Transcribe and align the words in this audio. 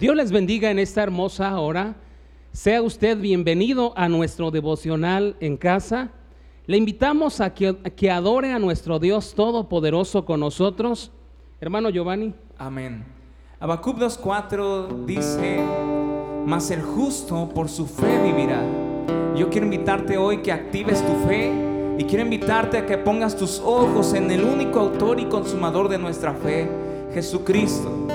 Dios 0.00 0.14
les 0.14 0.30
bendiga 0.30 0.70
en 0.70 0.78
esta 0.78 1.02
hermosa 1.02 1.58
hora. 1.58 1.96
Sea 2.52 2.82
usted 2.82 3.18
bienvenido 3.18 3.92
a 3.96 4.08
nuestro 4.08 4.52
devocional 4.52 5.34
en 5.40 5.56
casa. 5.56 6.12
Le 6.66 6.76
invitamos 6.76 7.40
a 7.40 7.52
que, 7.52 8.08
adore 8.08 8.52
a 8.52 8.60
nuestro 8.60 9.00
Dios 9.00 9.34
Todopoderoso 9.34 10.24
con 10.24 10.38
nosotros. 10.38 11.10
Hermano 11.60 11.90
Giovanni. 11.90 12.32
Amén. 12.58 13.04
Habacuc 13.58 13.98
2.4 13.98 15.04
dice, 15.04 15.58
mas 16.46 16.70
el 16.70 16.80
justo 16.80 17.48
por 17.52 17.68
su 17.68 17.84
fe 17.84 18.22
vivirá. 18.22 18.62
Yo 19.34 19.50
quiero 19.50 19.66
invitarte 19.66 20.16
hoy 20.16 20.42
que 20.42 20.52
actives 20.52 21.04
tu 21.04 21.26
fe 21.26 21.52
y 21.98 22.04
quiero 22.04 22.22
invitarte 22.22 22.78
a 22.78 22.86
que 22.86 22.98
pongas 22.98 23.36
tus 23.36 23.58
ojos 23.58 24.14
en 24.14 24.30
el 24.30 24.44
único 24.44 24.78
autor 24.78 25.18
y 25.18 25.24
consumador 25.24 25.88
de 25.88 25.98
nuestra 25.98 26.34
fe, 26.34 26.70
Jesucristo. 27.12 28.06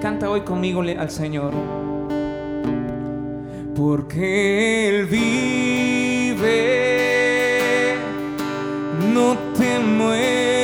Canta 0.00 0.30
hoy 0.30 0.42
conmigo 0.42 0.80
al 0.80 1.10
Señor. 1.10 1.52
Porque 3.74 4.88
Él 4.88 5.06
vive, 5.06 6.46
no 9.12 9.36
temo 9.56 10.12
el 10.12 10.57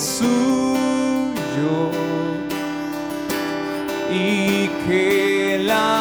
suyo 0.00 1.90
y 4.10 4.68
que 4.86 5.62
la 5.66 5.99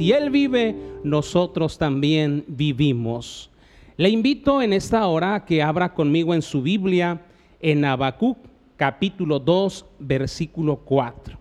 si 0.00 0.12
Él 0.12 0.30
vive, 0.30 0.74
nosotros 1.04 1.76
también 1.76 2.42
vivimos. 2.48 3.50
Le 3.98 4.08
invito 4.08 4.62
en 4.62 4.72
esta 4.72 5.06
hora 5.06 5.34
a 5.34 5.44
que 5.44 5.62
abra 5.62 5.92
conmigo 5.92 6.32
en 6.32 6.40
su 6.40 6.62
Biblia 6.62 7.20
en 7.60 7.84
Habacuc 7.84 8.38
capítulo 8.78 9.38
2 9.38 9.84
versículo 9.98 10.76
4. 10.76 11.38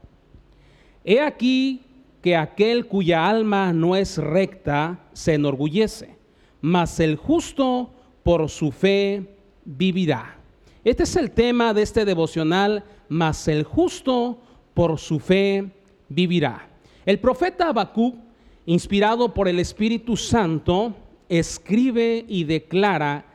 He 1.06 1.22
aquí 1.22 1.84
que 2.22 2.36
aquel 2.36 2.86
cuya 2.86 3.30
alma 3.30 3.72
no 3.72 3.96
es 3.96 4.18
recta 4.18 5.00
se 5.14 5.36
enorgullece, 5.36 6.18
mas 6.60 7.00
el 7.00 7.16
justo 7.16 7.90
por 8.24 8.50
su 8.50 8.74
fe 8.74 9.38
vivirá. 9.64 10.36
Este 10.84 11.04
es 11.04 11.16
el 11.16 11.32
tema 11.32 11.74
de 11.74 11.84
este 11.84 12.04
devocional, 12.04 12.84
mas 13.08 13.48
el 13.48 13.64
justo 13.64 14.38
por 14.74 15.00
su 15.00 15.18
fe 15.18 15.72
vivirá. 16.10 16.68
El 17.06 17.20
profeta 17.20 17.70
Habacuc, 17.70 18.28
inspirado 18.70 19.34
por 19.34 19.48
el 19.48 19.60
Espíritu 19.60 20.16
Santo, 20.16 20.94
escribe 21.28 22.24
y 22.28 22.44
declara 22.44 23.26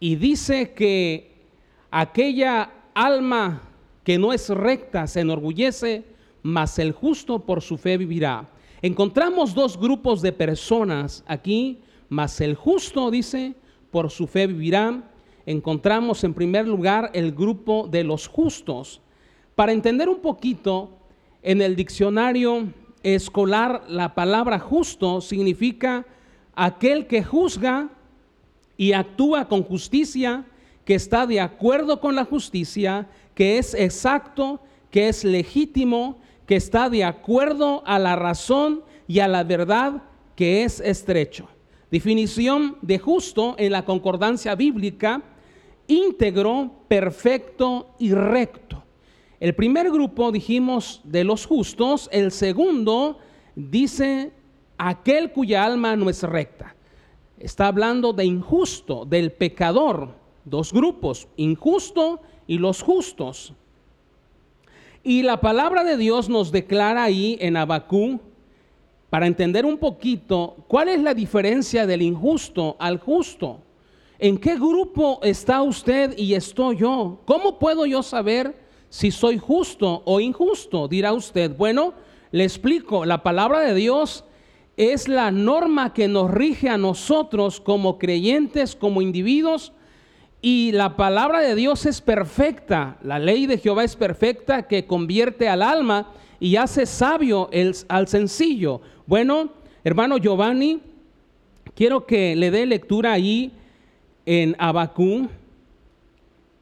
y 0.00 0.16
dice 0.16 0.72
que 0.72 1.30
aquella 1.88 2.72
alma 2.92 3.62
que 4.02 4.18
no 4.18 4.32
es 4.32 4.48
recta 4.48 5.06
se 5.06 5.20
enorgullece, 5.20 6.02
mas 6.42 6.80
el 6.80 6.90
justo 6.90 7.38
por 7.38 7.62
su 7.62 7.78
fe 7.78 7.96
vivirá. 7.96 8.48
Encontramos 8.82 9.54
dos 9.54 9.78
grupos 9.78 10.20
de 10.20 10.32
personas 10.32 11.22
aquí, 11.28 11.78
mas 12.08 12.40
el 12.40 12.56
justo 12.56 13.08
dice, 13.12 13.54
por 13.92 14.10
su 14.10 14.26
fe 14.26 14.48
vivirá. 14.48 15.00
Encontramos 15.46 16.24
en 16.24 16.34
primer 16.34 16.66
lugar 16.66 17.12
el 17.14 17.30
grupo 17.30 17.86
de 17.88 18.02
los 18.02 18.26
justos. 18.26 19.00
Para 19.54 19.70
entender 19.70 20.08
un 20.08 20.18
poquito, 20.18 20.90
en 21.44 21.62
el 21.62 21.76
diccionario 21.76 22.66
escolar 23.14 23.84
la 23.88 24.14
palabra 24.14 24.58
justo 24.58 25.20
significa 25.20 26.04
aquel 26.54 27.06
que 27.06 27.22
juzga 27.22 27.90
y 28.76 28.92
actúa 28.92 29.46
con 29.46 29.62
justicia, 29.62 30.44
que 30.84 30.94
está 30.94 31.26
de 31.26 31.40
acuerdo 31.40 32.00
con 32.00 32.16
la 32.16 32.24
justicia, 32.24 33.06
que 33.34 33.58
es 33.58 33.74
exacto, 33.74 34.60
que 34.90 35.08
es 35.08 35.24
legítimo, 35.24 36.18
que 36.46 36.56
está 36.56 36.90
de 36.90 37.04
acuerdo 37.04 37.82
a 37.86 37.98
la 37.98 38.16
razón 38.16 38.82
y 39.06 39.20
a 39.20 39.28
la 39.28 39.44
verdad, 39.44 40.02
que 40.34 40.64
es 40.64 40.80
estrecho. 40.80 41.48
Definición 41.90 42.76
de 42.82 42.98
justo 42.98 43.54
en 43.58 43.72
la 43.72 43.84
concordancia 43.84 44.54
bíblica, 44.54 45.22
íntegro, 45.86 46.72
perfecto 46.88 47.90
y 47.98 48.12
recto. 48.12 48.85
El 49.38 49.54
primer 49.54 49.90
grupo 49.90 50.32
dijimos 50.32 51.00
de 51.04 51.24
los 51.24 51.44
justos, 51.46 52.08
el 52.10 52.32
segundo 52.32 53.18
dice 53.54 54.32
aquel 54.78 55.32
cuya 55.32 55.64
alma 55.64 55.94
no 55.96 56.08
es 56.08 56.22
recta. 56.22 56.74
Está 57.38 57.66
hablando 57.66 58.14
de 58.14 58.24
injusto, 58.24 59.04
del 59.04 59.32
pecador. 59.32 60.14
Dos 60.44 60.72
grupos, 60.72 61.28
injusto 61.36 62.20
y 62.46 62.58
los 62.58 62.80
justos. 62.80 63.52
Y 65.02 65.22
la 65.22 65.40
palabra 65.40 65.84
de 65.84 65.96
Dios 65.96 66.28
nos 66.28 66.50
declara 66.50 67.04
ahí 67.04 67.36
en 67.40 67.56
Abacú 67.56 68.20
para 69.10 69.26
entender 69.26 69.66
un 69.66 69.76
poquito 69.76 70.56
cuál 70.66 70.88
es 70.88 71.02
la 71.02 71.14
diferencia 71.14 71.86
del 71.86 72.02
injusto 72.02 72.76
al 72.78 72.98
justo. 72.98 73.60
¿En 74.18 74.38
qué 74.38 74.54
grupo 74.54 75.20
está 75.22 75.62
usted 75.62 76.16
y 76.16 76.34
estoy 76.34 76.78
yo? 76.78 77.20
¿Cómo 77.26 77.58
puedo 77.58 77.84
yo 77.84 78.02
saber 78.02 78.65
si 78.88 79.10
soy 79.10 79.38
justo 79.38 80.02
o 80.04 80.20
injusto? 80.20 80.88
Dirá 80.88 81.12
usted, 81.12 81.56
bueno, 81.56 81.94
le 82.32 82.44
explico, 82.44 83.04
la 83.04 83.22
palabra 83.22 83.60
de 83.60 83.74
Dios 83.74 84.24
es 84.76 85.08
la 85.08 85.30
norma 85.30 85.94
que 85.94 86.08
nos 86.08 86.30
rige 86.30 86.68
a 86.68 86.76
nosotros 86.76 87.60
como 87.60 87.98
creyentes, 87.98 88.76
como 88.76 89.00
individuos, 89.00 89.72
y 90.42 90.72
la 90.72 90.96
palabra 90.96 91.40
de 91.40 91.54
Dios 91.54 91.86
es 91.86 92.00
perfecta, 92.00 92.98
la 93.02 93.18
ley 93.18 93.46
de 93.46 93.58
Jehová 93.58 93.84
es 93.84 93.96
perfecta 93.96 94.68
que 94.68 94.86
convierte 94.86 95.48
al 95.48 95.62
alma 95.62 96.12
y 96.38 96.56
hace 96.56 96.84
sabio 96.84 97.48
al 97.88 98.06
sencillo. 98.06 98.80
Bueno, 99.06 99.50
hermano 99.82 100.18
Giovanni, 100.18 100.80
quiero 101.74 102.06
que 102.06 102.36
le 102.36 102.50
dé 102.50 102.66
lectura 102.66 103.12
ahí 103.12 103.50
en 104.26 104.54
Abacú, 104.58 105.28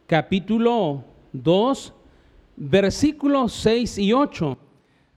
capítulo 0.07 1.03
2, 1.33 1.93
versículos 2.57 3.53
6 3.53 3.99
y 3.99 4.13
8. 4.13 4.59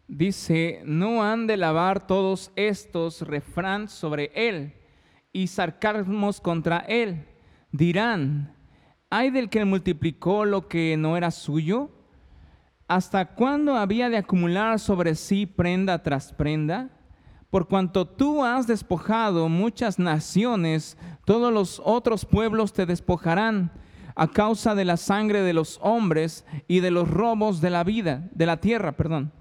Dice, 0.07 0.81
no 0.85 1.23
han 1.23 1.47
de 1.47 1.57
lavar 1.57 2.07
todos 2.07 2.51
estos 2.55 3.21
refrán 3.21 3.89
sobre 3.89 4.31
él 4.33 4.73
y 5.33 5.47
sarcasmos 5.47 6.39
contra 6.39 6.79
él. 6.79 7.25
Dirán, 7.71 8.55
¿hay 9.09 9.31
del 9.31 9.49
que 9.49 9.65
multiplicó 9.65 10.45
lo 10.45 10.67
que 10.67 10.95
no 10.97 11.17
era 11.17 11.31
suyo? 11.31 11.91
¿Hasta 12.87 13.35
cuándo 13.35 13.75
había 13.75 14.09
de 14.09 14.17
acumular 14.17 14.79
sobre 14.79 15.15
sí 15.15 15.45
prenda 15.45 16.01
tras 16.03 16.31
prenda? 16.31 16.89
Por 17.49 17.67
cuanto 17.67 18.07
tú 18.07 18.45
has 18.45 18.65
despojado 18.65 19.49
muchas 19.49 19.99
naciones, 19.99 20.97
todos 21.25 21.51
los 21.51 21.81
otros 21.83 22.25
pueblos 22.25 22.71
te 22.71 22.85
despojarán 22.85 23.71
a 24.17 24.27
causa 24.27 24.75
de 24.75 24.83
la 24.83 24.97
sangre 24.97 25.43
de 25.43 25.53
los 25.53 25.79
hombres 25.81 26.45
y 26.67 26.81
de 26.81 26.91
los 26.91 27.09
robos 27.09 27.61
de 27.61 27.69
la 27.69 27.85
vida, 27.85 28.27
de 28.33 28.45
la 28.45 28.57
tierra, 28.57 28.97
perdón 28.97 29.31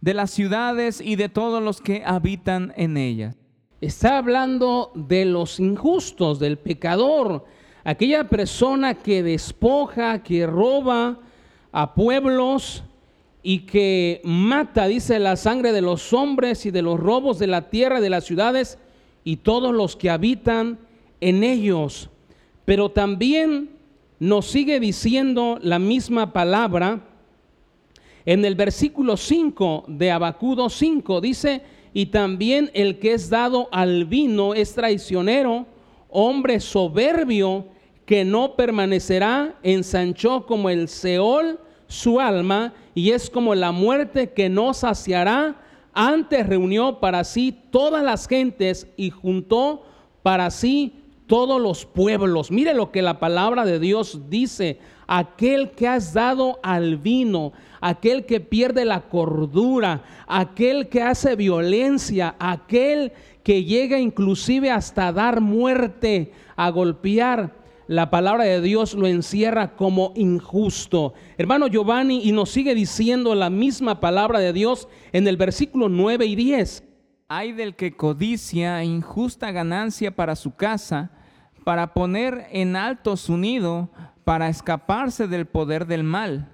de 0.00 0.14
las 0.14 0.30
ciudades 0.30 1.00
y 1.00 1.16
de 1.16 1.28
todos 1.28 1.62
los 1.62 1.80
que 1.80 2.02
habitan 2.04 2.72
en 2.76 2.96
ellas. 2.96 3.36
Está 3.80 4.18
hablando 4.18 4.92
de 4.94 5.24
los 5.24 5.60
injustos, 5.60 6.38
del 6.38 6.58
pecador, 6.58 7.44
aquella 7.84 8.28
persona 8.28 8.94
que 8.94 9.22
despoja, 9.22 10.22
que 10.22 10.46
roba 10.46 11.18
a 11.72 11.94
pueblos 11.94 12.84
y 13.42 13.60
que 13.60 14.20
mata, 14.24 14.86
dice, 14.86 15.18
la 15.18 15.36
sangre 15.36 15.72
de 15.72 15.80
los 15.80 16.12
hombres 16.12 16.66
y 16.66 16.70
de 16.70 16.82
los 16.82 16.98
robos 16.98 17.38
de 17.38 17.46
la 17.46 17.70
tierra, 17.70 18.00
de 18.00 18.10
las 18.10 18.24
ciudades 18.24 18.78
y 19.24 19.36
todos 19.36 19.72
los 19.74 19.96
que 19.96 20.10
habitan 20.10 20.78
en 21.20 21.44
ellos. 21.44 22.10
Pero 22.64 22.90
también 22.90 23.77
nos 24.18 24.46
sigue 24.46 24.80
diciendo 24.80 25.58
la 25.62 25.78
misma 25.78 26.32
palabra 26.32 27.00
en 28.28 28.44
el 28.44 28.56
versículo 28.56 29.16
5 29.16 29.84
de 29.88 30.10
Abacudo 30.10 30.68
5 30.68 31.22
dice, 31.22 31.62
y 31.94 32.06
también 32.06 32.70
el 32.74 32.98
que 32.98 33.14
es 33.14 33.30
dado 33.30 33.70
al 33.72 34.04
vino 34.04 34.52
es 34.52 34.74
traicionero, 34.74 35.66
hombre 36.10 36.60
soberbio 36.60 37.68
que 38.04 38.26
no 38.26 38.54
permanecerá, 38.54 39.58
ensanchó 39.62 40.44
como 40.44 40.68
el 40.68 40.88
Seol 40.88 41.58
su 41.86 42.20
alma 42.20 42.74
y 42.94 43.12
es 43.12 43.30
como 43.30 43.54
la 43.54 43.72
muerte 43.72 44.34
que 44.34 44.50
no 44.50 44.74
saciará. 44.74 45.56
Antes 45.94 46.46
reunió 46.46 47.00
para 47.00 47.24
sí 47.24 47.58
todas 47.70 48.04
las 48.04 48.28
gentes 48.28 48.88
y 48.98 49.08
juntó 49.08 49.84
para 50.22 50.50
sí 50.50 50.97
todos 51.28 51.60
los 51.60 51.86
pueblos. 51.86 52.50
Mire 52.50 52.74
lo 52.74 52.90
que 52.90 53.02
la 53.02 53.20
palabra 53.20 53.64
de 53.64 53.78
Dios 53.78 54.28
dice. 54.28 54.80
Aquel 55.06 55.70
que 55.70 55.86
has 55.86 56.12
dado 56.12 56.58
al 56.62 56.96
vino, 56.96 57.52
aquel 57.80 58.26
que 58.26 58.40
pierde 58.40 58.84
la 58.84 59.02
cordura, 59.08 60.02
aquel 60.26 60.88
que 60.88 61.02
hace 61.02 61.36
violencia, 61.36 62.34
aquel 62.38 63.12
que 63.42 63.64
llega 63.64 63.98
inclusive 64.00 64.70
hasta 64.70 65.12
dar 65.12 65.40
muerte, 65.40 66.32
a 66.56 66.68
golpear. 66.70 67.56
La 67.86 68.10
palabra 68.10 68.44
de 68.44 68.60
Dios 68.60 68.92
lo 68.92 69.06
encierra 69.06 69.76
como 69.76 70.12
injusto. 70.14 71.14
Hermano 71.38 71.68
Giovanni, 71.68 72.20
y 72.22 72.32
nos 72.32 72.50
sigue 72.50 72.74
diciendo 72.74 73.34
la 73.34 73.48
misma 73.48 74.00
palabra 74.00 74.40
de 74.40 74.52
Dios 74.52 74.88
en 75.12 75.26
el 75.26 75.38
versículo 75.38 75.88
9 75.88 76.26
y 76.26 76.36
10. 76.36 76.84
Hay 77.28 77.52
del 77.52 77.76
que 77.76 77.96
codicia 77.96 78.84
injusta 78.84 79.52
ganancia 79.52 80.14
para 80.14 80.36
su 80.36 80.54
casa, 80.54 81.10
para 81.64 81.94
poner 81.94 82.46
en 82.50 82.76
alto 82.76 83.16
su 83.16 83.36
nido, 83.36 83.90
para 84.24 84.48
escaparse 84.48 85.28
del 85.28 85.46
poder 85.46 85.86
del 85.86 86.04
mal. 86.04 86.48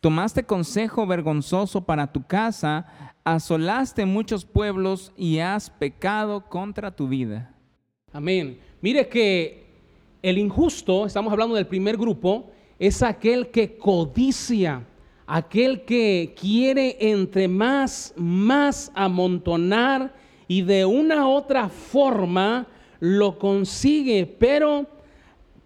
Tomaste 0.00 0.44
consejo 0.44 1.06
vergonzoso 1.06 1.84
para 1.84 2.12
tu 2.12 2.26
casa, 2.26 2.86
asolaste 3.24 4.06
muchos 4.06 4.44
pueblos 4.44 5.12
y 5.16 5.38
has 5.38 5.70
pecado 5.70 6.48
contra 6.48 6.94
tu 6.94 7.08
vida. 7.08 7.52
Amén. 8.12 8.58
Mire 8.80 9.08
que 9.08 9.66
el 10.22 10.38
injusto, 10.38 11.06
estamos 11.06 11.32
hablando 11.32 11.54
del 11.54 11.66
primer 11.66 11.96
grupo, 11.96 12.50
es 12.78 13.02
aquel 13.02 13.50
que 13.50 13.76
codicia, 13.76 14.84
aquel 15.26 15.84
que 15.84 16.34
quiere 16.40 16.96
entre 17.00 17.48
más, 17.48 18.14
más 18.16 18.92
amontonar 18.94 20.14
y 20.46 20.62
de 20.62 20.84
una 20.84 21.28
otra 21.28 21.68
forma 21.68 22.66
lo 23.00 23.38
consigue, 23.38 24.26
pero 24.26 24.86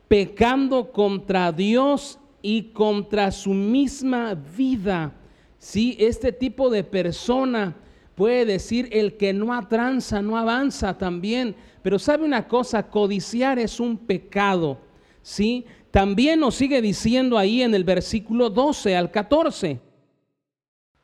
pecando 0.09 0.93
contra 0.93 1.53
Dios 1.53 2.19
y 2.43 2.65
contra 2.73 3.31
su 3.31 3.51
misma 3.55 4.35
vida. 4.35 5.13
Si 5.59 5.97
este 5.99 6.33
tipo 6.33 6.69
de 6.71 6.85
persona 6.85 7.77
puede 8.15 8.45
decir 8.45 8.89
el 8.93 9.17
que 9.17 9.33
no 9.33 9.55
atranza, 9.55 10.21
no 10.21 10.37
avanza 10.37 10.99
también. 10.99 11.55
Pero 11.83 11.99
sabe 11.99 12.25
una 12.25 12.47
cosa, 12.47 12.89
codiciar 12.89 13.59
es 13.59 13.81
un 13.81 13.97
pecado. 13.97 14.79
¿sí? 15.23 15.65
También 15.91 16.41
nos 16.41 16.55
sigue 16.55 16.83
diciendo 16.83 17.39
ahí 17.39 17.63
en 17.63 17.75
el 17.75 17.85
versículo 17.85 18.51
12 18.51 18.97
al 18.97 19.11
14. 19.11 19.81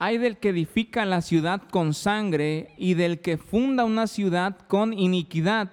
Hay 0.00 0.18
del 0.18 0.38
que 0.38 0.50
edifica 0.50 1.04
la 1.04 1.22
ciudad 1.22 1.62
con 1.70 1.92
sangre 1.92 2.74
y 2.78 2.94
del 2.94 3.20
que 3.20 3.36
funda 3.36 3.84
una 3.84 4.06
ciudad 4.06 4.56
con 4.68 4.92
iniquidad, 4.92 5.72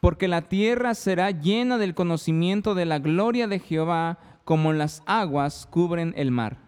porque 0.00 0.28
la 0.28 0.42
tierra 0.42 0.94
será 0.94 1.30
llena 1.30 1.78
del 1.78 1.94
conocimiento 1.94 2.74
de 2.74 2.86
la 2.86 2.98
gloria 2.98 3.48
de 3.48 3.58
Jehová 3.58 4.18
como 4.44 4.72
las 4.72 5.02
aguas 5.06 5.66
cubren 5.70 6.14
el 6.16 6.30
mar. 6.30 6.58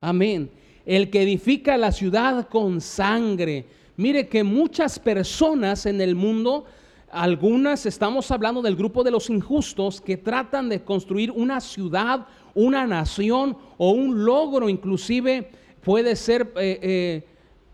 Amén. 0.00 0.50
El 0.84 1.10
que 1.10 1.22
edifica 1.22 1.76
la 1.76 1.92
ciudad 1.92 2.48
con 2.48 2.80
sangre. 2.80 3.66
Mire 3.96 4.28
que 4.28 4.44
muchas 4.44 4.98
personas 4.98 5.86
en 5.86 6.00
el 6.00 6.14
mundo, 6.14 6.64
algunas 7.10 7.86
estamos 7.86 8.30
hablando 8.30 8.62
del 8.62 8.76
grupo 8.76 9.02
de 9.02 9.10
los 9.10 9.30
injustos 9.30 10.00
que 10.00 10.16
tratan 10.16 10.68
de 10.68 10.82
construir 10.82 11.30
una 11.30 11.60
ciudad, 11.60 12.26
una 12.54 12.86
nación 12.86 13.56
o 13.76 13.90
un 13.90 14.24
logro 14.24 14.68
inclusive 14.68 15.50
puede 15.82 16.16
ser 16.16 16.52
eh, 16.56 16.78
eh, 16.82 17.26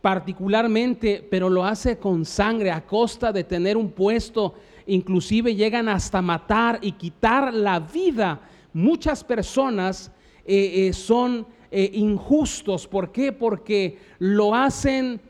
particularmente, 0.02 1.26
pero 1.30 1.48
lo 1.48 1.64
hace 1.64 1.98
con 1.98 2.24
sangre 2.24 2.70
a 2.70 2.84
costa 2.84 3.32
de 3.32 3.44
tener 3.44 3.76
un 3.76 3.90
puesto, 3.90 4.54
inclusive 4.86 5.54
llegan 5.54 5.88
hasta 5.88 6.22
matar 6.22 6.78
y 6.82 6.92
quitar 6.92 7.52
la 7.52 7.80
vida 7.80 8.40
muchas 8.72 9.22
personas 9.22 10.10
eh, 10.44 10.88
eh, 10.88 10.92
son 10.92 11.46
eh, 11.70 11.90
injustos. 11.94 12.86
¿Por 12.86 13.12
qué? 13.12 13.32
Porque 13.32 13.98
lo 14.18 14.54
hacen 14.54 15.20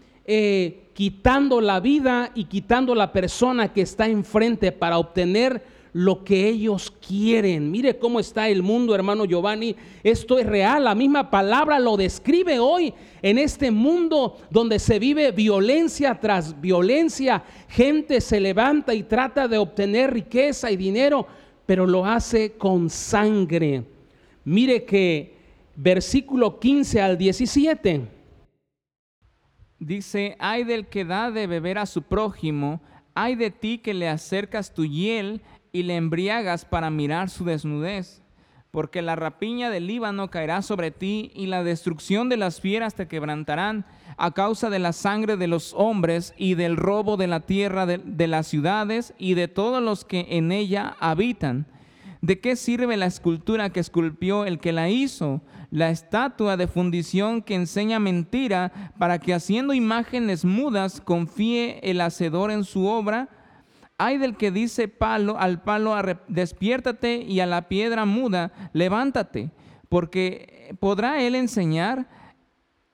quitando 0.94 1.60
la 1.60 1.80
vida 1.80 2.30
y 2.34 2.44
quitando 2.44 2.94
la 2.94 3.12
persona 3.12 3.72
que 3.72 3.82
está 3.82 4.06
enfrente 4.06 4.70
para 4.70 4.96
obtener 4.96 5.62
lo 5.92 6.24
que 6.24 6.48
ellos 6.48 6.92
quieren. 7.06 7.70
Mire 7.70 7.98
cómo 7.98 8.18
está 8.20 8.48
el 8.48 8.62
mundo, 8.62 8.94
hermano 8.94 9.24
Giovanni. 9.24 9.76
Esto 10.02 10.38
es 10.38 10.46
real. 10.46 10.84
La 10.84 10.94
misma 10.94 11.30
palabra 11.30 11.78
lo 11.78 11.96
describe 11.96 12.58
hoy 12.58 12.94
en 13.20 13.38
este 13.38 13.70
mundo 13.70 14.38
donde 14.50 14.78
se 14.78 14.98
vive 14.98 15.32
violencia 15.32 16.18
tras 16.20 16.60
violencia. 16.60 17.42
Gente 17.68 18.20
se 18.20 18.40
levanta 18.40 18.94
y 18.94 19.02
trata 19.02 19.48
de 19.48 19.58
obtener 19.58 20.12
riqueza 20.12 20.70
y 20.70 20.76
dinero 20.76 21.26
pero 21.66 21.86
lo 21.86 22.04
hace 22.04 22.52
con 22.52 22.90
sangre. 22.90 23.84
Mire 24.44 24.84
que 24.84 25.34
versículo 25.76 26.58
15 26.58 27.00
al 27.00 27.18
17. 27.18 28.08
Dice, 29.78 30.36
hay 30.38 30.64
del 30.64 30.86
que 30.86 31.04
da 31.04 31.30
de 31.30 31.46
beber 31.46 31.78
a 31.78 31.86
su 31.86 32.02
prójimo, 32.02 32.80
hay 33.14 33.34
de 33.34 33.50
ti 33.50 33.78
que 33.78 33.94
le 33.94 34.08
acercas 34.08 34.72
tu 34.72 34.84
hiel 34.84 35.40
y 35.72 35.82
le 35.82 35.96
embriagas 35.96 36.64
para 36.64 36.90
mirar 36.90 37.30
su 37.30 37.44
desnudez, 37.44 38.22
porque 38.70 39.02
la 39.02 39.16
rapiña 39.16 39.70
del 39.70 39.86
Líbano 39.86 40.30
caerá 40.30 40.62
sobre 40.62 40.90
ti 40.90 41.30
y 41.34 41.46
la 41.46 41.64
destrucción 41.64 42.28
de 42.28 42.36
las 42.36 42.60
fieras 42.60 42.94
te 42.94 43.08
quebrantarán, 43.08 43.84
a 44.16 44.32
causa 44.32 44.70
de 44.70 44.78
la 44.78 44.92
sangre 44.92 45.36
de 45.36 45.46
los 45.46 45.74
hombres 45.74 46.34
y 46.36 46.54
del 46.54 46.76
robo 46.76 47.16
de 47.16 47.26
la 47.26 47.40
tierra 47.40 47.86
de, 47.86 47.98
de 47.98 48.26
las 48.26 48.46
ciudades 48.46 49.14
y 49.18 49.34
de 49.34 49.48
todos 49.48 49.82
los 49.82 50.04
que 50.04 50.26
en 50.30 50.52
ella 50.52 50.96
habitan. 51.00 51.66
¿De 52.22 52.38
qué 52.38 52.54
sirve 52.54 52.96
la 52.96 53.06
escultura 53.06 53.70
que 53.70 53.80
esculpió 53.80 54.44
el 54.44 54.60
que 54.60 54.70
la 54.70 54.88
hizo? 54.88 55.42
La 55.72 55.90
estatua 55.90 56.56
de 56.56 56.68
fundición 56.68 57.42
que 57.42 57.56
enseña 57.56 57.98
mentira 57.98 58.92
para 58.96 59.18
que 59.18 59.34
haciendo 59.34 59.74
imágenes 59.74 60.44
mudas 60.44 61.00
confíe 61.00 61.80
el 61.82 62.00
hacedor 62.00 62.52
en 62.52 62.62
su 62.62 62.86
obra. 62.86 63.28
Hay 64.04 64.18
del 64.18 64.36
que 64.36 64.50
dice 64.50 64.88
palo 64.88 65.38
al 65.38 65.62
palo, 65.62 65.94
despiértate 66.26 67.18
y 67.18 67.38
a 67.38 67.46
la 67.46 67.68
piedra 67.68 68.04
muda, 68.04 68.70
levántate, 68.72 69.50
porque 69.88 70.74
podrá 70.80 71.22
él 71.22 71.36
enseñar. 71.36 72.08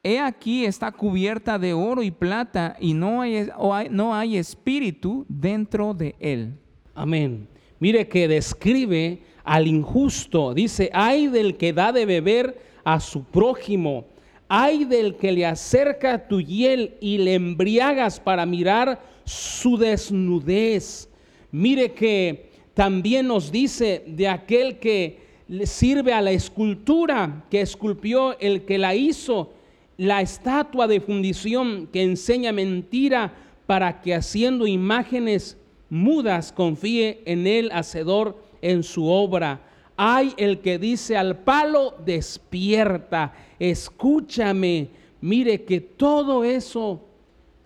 He 0.03 0.21
aquí 0.21 0.67
está 0.67 0.93
cubierta 0.93 1.59
de 1.59 1.73
oro 1.73 2.03
y 2.03 2.11
plata 2.11 2.77
y 2.79 2.93
no 2.93 3.23
hay, 3.23 3.49
no 3.91 4.15
hay 4.15 4.37
espíritu 4.37 5.25
dentro 5.31 5.95
de 5.95 6.15
él. 6.21 6.59
Amén. 6.95 7.49
Mire 7.79 8.07
que 8.07 8.29
describe 8.29 9.23
al 9.45 9.67
injusto. 9.67 10.53
Dice, 10.53 10.91
hay 10.93 11.29
del 11.29 11.57
que 11.57 11.73
da 11.73 11.91
de 11.91 12.05
beber 12.05 12.61
a 12.85 13.01
su 13.01 13.25
prójimo. 13.25 14.05
Hay 14.47 14.85
del 14.85 15.17
que 15.17 15.33
le 15.33 15.47
acerca 15.47 16.29
tu 16.29 16.43
hiel 16.43 16.97
y 17.01 17.17
le 17.17 17.33
embriagas 17.35 18.21
para 18.21 18.45
mirar 18.45 19.01
su 19.29 19.77
desnudez. 19.77 21.09
Mire 21.53 21.93
que 21.93 22.51
también 22.75 23.27
nos 23.27 23.53
dice 23.53 24.05
de 24.07 24.29
aquel 24.29 24.79
que 24.79 25.19
sirve 25.65 26.13
a 26.13 26.23
la 26.23 26.31
escultura 26.31 27.45
que 27.51 27.61
esculpió 27.61 28.39
el 28.39 28.65
que 28.65 28.79
la 28.79 28.95
hizo, 28.95 29.53
la 29.97 30.21
estatua 30.21 30.87
de 30.87 31.01
fundición 31.01 31.89
que 31.93 32.03
enseña 32.03 32.53
mentira 32.53 33.35
para 33.67 34.01
que 34.01 34.15
haciendo 34.15 34.67
imágenes 34.67 35.59
mudas 35.91 36.53
confíe 36.53 37.23
en 37.25 37.47
el 37.47 37.71
hacedor 37.73 38.43
en 38.63 38.83
su 38.83 39.07
obra. 39.07 39.61
Hay 39.97 40.33
el 40.37 40.61
que 40.61 40.79
dice 40.79 41.17
al 41.17 41.39
palo, 41.39 41.97
despierta, 42.05 43.35
escúchame. 43.59 44.89
Mire 45.21 45.65
que 45.65 45.81
todo 45.81 46.45
eso 46.45 47.05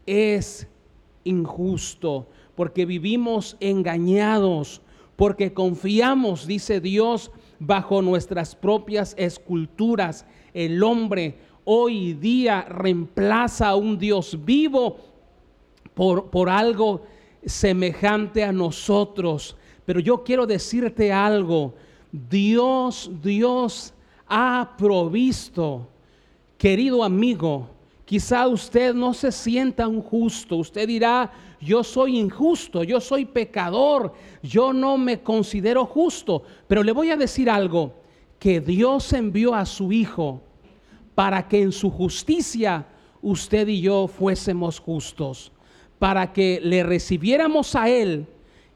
es 0.06 0.66
injusto, 1.24 2.26
porque 2.54 2.84
vivimos 2.86 3.56
engañados, 3.60 4.82
porque 5.16 5.52
confiamos, 5.52 6.46
dice 6.46 6.80
Dios, 6.80 7.30
bajo 7.58 8.02
nuestras 8.02 8.54
propias 8.54 9.14
esculturas. 9.18 10.26
El 10.52 10.82
hombre 10.82 11.38
hoy 11.64 12.14
día 12.14 12.62
reemplaza 12.62 13.68
a 13.68 13.76
un 13.76 13.98
Dios 13.98 14.44
vivo 14.44 14.96
por, 15.94 16.30
por 16.30 16.48
algo 16.48 17.02
semejante 17.44 18.44
a 18.44 18.52
nosotros. 18.52 19.56
Pero 19.84 20.00
yo 20.00 20.24
quiero 20.24 20.46
decirte 20.46 21.12
algo. 21.12 21.74
Dios, 22.10 23.10
Dios 23.22 23.94
ha 24.26 24.74
provisto, 24.76 25.88
querido 26.58 27.04
amigo, 27.04 27.68
quizá 28.04 28.46
usted 28.46 28.94
no 28.94 29.14
se 29.14 29.32
sienta 29.32 29.88
un 29.88 30.02
justo, 30.02 30.56
usted 30.56 30.86
dirá, 30.86 31.32
yo 31.60 31.84
soy 31.84 32.18
injusto, 32.18 32.82
yo 32.82 33.00
soy 33.00 33.24
pecador, 33.24 34.12
yo 34.42 34.72
no 34.72 34.98
me 34.98 35.20
considero 35.20 35.86
justo, 35.86 36.42
pero 36.66 36.82
le 36.82 36.92
voy 36.92 37.10
a 37.10 37.16
decir 37.16 37.48
algo, 37.48 37.94
que 38.38 38.60
Dios 38.60 39.12
envió 39.12 39.54
a 39.54 39.64
su 39.64 39.92
Hijo 39.92 40.42
para 41.14 41.46
que 41.46 41.62
en 41.62 41.70
su 41.70 41.90
justicia 41.90 42.86
usted 43.20 43.68
y 43.68 43.80
yo 43.80 44.08
fuésemos 44.08 44.80
justos 44.80 45.52
para 46.02 46.32
que 46.32 46.60
le 46.60 46.82
recibiéramos 46.82 47.76
a 47.76 47.88
Él 47.88 48.26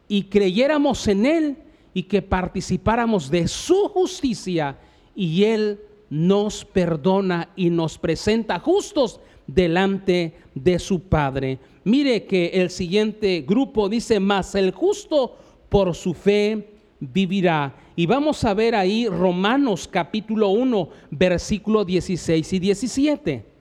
y 0.06 0.22
creyéramos 0.26 1.08
en 1.08 1.26
Él 1.26 1.56
y 1.92 2.04
que 2.04 2.22
participáramos 2.22 3.28
de 3.28 3.48
su 3.48 3.88
justicia 3.88 4.78
y 5.16 5.42
Él 5.42 5.80
nos 6.10 6.64
perdona 6.64 7.50
y 7.56 7.70
nos 7.70 7.98
presenta 7.98 8.58
justos 8.58 9.20
delante 9.46 10.34
de 10.54 10.78
su 10.78 11.00
Padre. 11.00 11.58
Mire 11.84 12.24
que 12.24 12.46
el 12.48 12.70
siguiente 12.70 13.44
grupo 13.46 13.88
dice 13.88 14.20
más, 14.20 14.54
el 14.54 14.72
justo 14.72 15.36
por 15.68 15.94
su 15.94 16.14
fe 16.14 16.70
vivirá. 17.00 17.74
Y 17.94 18.06
vamos 18.06 18.44
a 18.44 18.54
ver 18.54 18.74
ahí 18.74 19.08
Romanos 19.08 19.88
capítulo 19.88 20.48
1, 20.48 20.88
versículo 21.10 21.84
16 21.84 22.52
y 22.52 22.58
17 22.58 23.56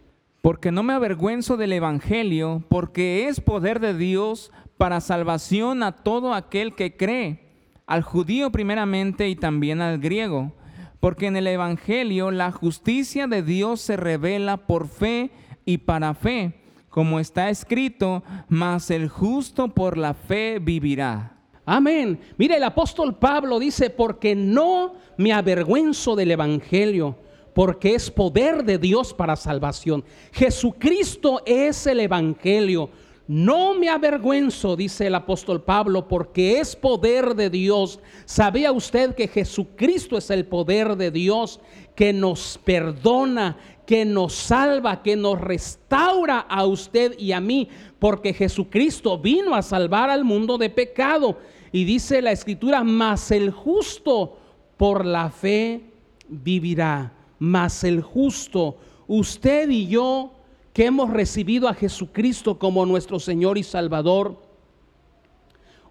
porque 0.45 0.71
no 0.71 0.83
me 0.83 0.93
avergüenzo 0.93 1.57
del 1.57 1.73
Evangelio, 1.73 2.61
porque 2.69 3.27
es 3.27 3.41
poder 3.41 3.79
de 3.79 3.97
Dios 3.97 4.51
para 4.77 5.01
salvación 5.01 5.81
a 5.81 5.91
todo 5.91 6.35
aquel 6.35 6.75
que 6.75 6.95
cree, 6.95 7.39
al 7.87 8.03
judío 8.03 8.51
primeramente 8.51 9.27
y 9.27 9.35
también 9.35 9.81
al 9.81 9.97
griego, 9.97 10.51
porque 10.99 11.27
en 11.27 11.35
el 11.35 11.47
Evangelio 11.47 12.31
la 12.31 12.51
justicia 12.51 13.27
de 13.27 13.41
Dios 13.43 13.81
se 13.81 13.97
revela 13.97 14.57
por 14.57 14.87
fe 14.87 15.31
y 15.65 15.79
para 15.79 16.13
fe, 16.13 16.53
como 16.89 17.19
está 17.19 17.49
escrito, 17.49 18.23
mas 18.47 18.89
el 18.91 19.09
justo 19.09 19.67
por 19.69 19.97
la 19.97 20.13
fe 20.13 20.59
vivirá. 20.61 21.37
Amén. 21.65 22.19
Mire, 22.37 22.57
el 22.57 22.63
apóstol 22.63 23.15
Pablo 23.15 23.59
dice, 23.59 23.89
porque 23.89 24.35
no 24.35 24.93
me 25.17 25.33
avergüenzo 25.33 26.15
del 26.15 26.31
Evangelio 26.31 27.17
porque 27.55 27.95
es 27.95 28.11
poder 28.11 28.65
de 28.65 28.77
Dios 28.77 29.13
para 29.13 29.37
salvación. 29.37 30.03
Jesucristo 30.33 31.41
es 31.45 31.87
el 31.87 32.01
Evangelio. 32.01 32.89
No 33.27 33.73
me 33.73 33.89
avergüenzo, 33.89 34.75
dice 34.75 35.07
el 35.07 35.15
apóstol 35.15 35.63
Pablo, 35.63 36.07
porque 36.07 36.59
es 36.59 36.75
poder 36.75 37.35
de 37.35 37.49
Dios. 37.49 37.99
¿Sabía 38.25 38.71
usted 38.71 39.15
que 39.15 39.27
Jesucristo 39.27 40.17
es 40.17 40.29
el 40.29 40.45
poder 40.45 40.95
de 40.95 41.09
Dios 41.11 41.59
que 41.95 42.13
nos 42.13 42.59
perdona, 42.63 43.57
que 43.87 44.05
nos 44.05 44.33
salva, 44.33 45.01
que 45.01 45.15
nos 45.15 45.41
restaura 45.41 46.39
a 46.39 46.65
usted 46.65 47.17
y 47.17 47.31
a 47.31 47.39
mí? 47.39 47.69
Porque 47.97 48.33
Jesucristo 48.33 49.17
vino 49.17 49.55
a 49.55 49.61
salvar 49.61 50.09
al 50.09 50.23
mundo 50.23 50.57
de 50.57 50.69
pecado. 50.69 51.39
Y 51.71 51.83
dice 51.83 52.21
la 52.21 52.31
escritura, 52.31 52.83
mas 52.83 53.31
el 53.31 53.49
justo 53.49 54.37
por 54.77 55.05
la 55.05 55.29
fe 55.29 55.81
vivirá 56.27 57.11
mas 57.39 57.83
el 57.83 58.01
justo, 58.01 58.77
usted 59.07 59.69
y 59.69 59.87
yo 59.87 60.31
que 60.75 60.87
hemos 60.87 61.09
recibido 61.09 61.69
a 61.69 61.73
Jesucristo 61.73 62.59
como 62.59 62.85
nuestro 62.85 63.17
Señor 63.17 63.57
y 63.57 63.63
Salvador, 63.63 64.35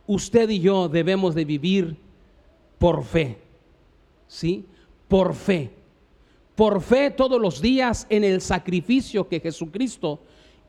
usted 0.06 0.50
y 0.50 0.60
yo 0.60 0.90
debemos 0.90 1.34
de 1.34 1.46
vivir 1.46 1.96
por 2.78 3.02
fe, 3.02 3.38
¿sí? 4.28 4.66
Por 5.08 5.34
fe. 5.34 5.70
Por 6.54 6.82
fe 6.82 7.10
todos 7.10 7.40
los 7.40 7.62
días 7.62 8.06
en 8.10 8.24
el 8.24 8.42
sacrificio 8.42 9.26
que 9.26 9.40
Jesucristo 9.40 10.20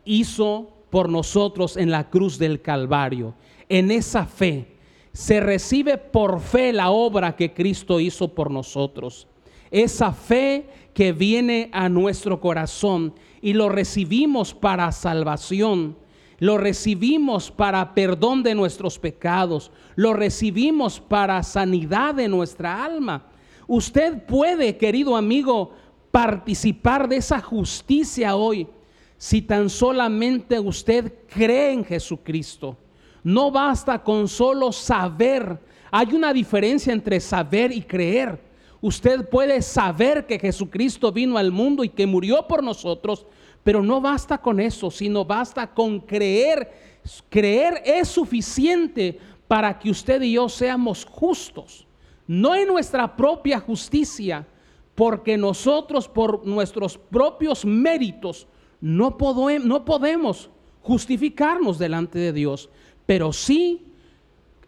hizo 0.06 0.70
por 0.90 1.10
nosotros 1.10 1.76
en 1.76 1.92
la 1.92 2.10
cruz 2.10 2.40
del 2.40 2.62
Calvario. 2.62 3.34
En 3.68 3.92
esa 3.92 4.26
fe 4.26 4.78
se 5.12 5.42
recibe 5.42 5.98
por 5.98 6.40
fe 6.40 6.72
la 6.72 6.90
obra 6.90 7.36
que 7.36 7.54
Cristo 7.54 8.00
hizo 8.00 8.34
por 8.34 8.50
nosotros 8.50 9.28
esa 9.72 10.14
fe 10.14 10.66
que 10.94 11.12
viene 11.12 11.70
a 11.74 11.90
nuestro 11.90 12.40
corazón 12.40 13.14
y 13.46 13.54
lo 13.54 13.70
recibimos 13.70 14.56
para 14.56 14.92
salvación. 14.92 15.96
Lo 16.40 16.58
recibimos 16.58 17.52
para 17.52 17.94
perdón 17.94 18.42
de 18.42 18.56
nuestros 18.56 18.98
pecados. 18.98 19.72
Lo 19.96 20.14
recibimos 20.14 21.00
para 21.00 21.44
sanidad 21.44 22.16
de 22.16 22.28
nuestra 22.28 22.84
alma. 22.84 23.28
Usted 23.68 24.26
puede, 24.26 24.78
querido 24.78 25.16
amigo, 25.16 25.74
participar 26.10 27.08
de 27.08 27.18
esa 27.18 27.40
justicia 27.40 28.36
hoy 28.36 28.68
si 29.16 29.44
tan 29.44 29.70
solamente 29.70 30.60
usted 30.60 31.14
cree 31.28 31.72
en 31.72 31.86
Jesucristo. 31.86 32.76
No 33.24 33.52
basta 33.52 34.02
con 34.02 34.28
solo 34.28 34.72
saber. 34.72 35.62
Hay 35.92 36.16
una 36.16 36.34
diferencia 36.34 36.92
entre 36.92 37.20
saber 37.20 37.72
y 37.72 37.84
creer. 37.84 38.42
Usted 38.86 39.28
puede 39.30 39.64
saber 39.64 40.28
que 40.28 40.38
Jesucristo 40.38 41.12
vino 41.12 41.40
al 41.40 41.52
mundo 41.52 41.84
y 41.84 41.90
que 41.90 42.06
murió 42.06 42.48
por 42.48 42.62
nosotros, 42.62 43.26
pero 43.64 43.82
no 43.82 44.00
basta 44.00 44.38
con 44.38 44.60
eso, 44.60 44.92
sino 44.92 45.26
basta 45.26 45.74
con 45.74 46.02
creer. 46.02 47.00
Creer 47.28 47.82
es 47.84 48.10
suficiente 48.10 49.18
para 49.48 49.80
que 49.80 49.90
usted 49.90 50.22
y 50.22 50.34
yo 50.34 50.48
seamos 50.50 51.04
justos, 51.04 51.88
no 52.28 52.54
en 52.54 52.68
nuestra 52.68 53.16
propia 53.16 53.60
justicia, 53.60 54.46
porque 54.94 55.36
nosotros 55.36 56.08
por 56.08 56.46
nuestros 56.46 56.96
propios 56.96 57.66
méritos 57.66 58.46
no, 58.80 59.18
no 59.64 59.84
podemos 59.84 60.52
justificarnos 60.84 61.80
delante 61.80 62.20
de 62.20 62.32
Dios, 62.32 62.70
pero 63.08 63.34
sí 63.34 63.82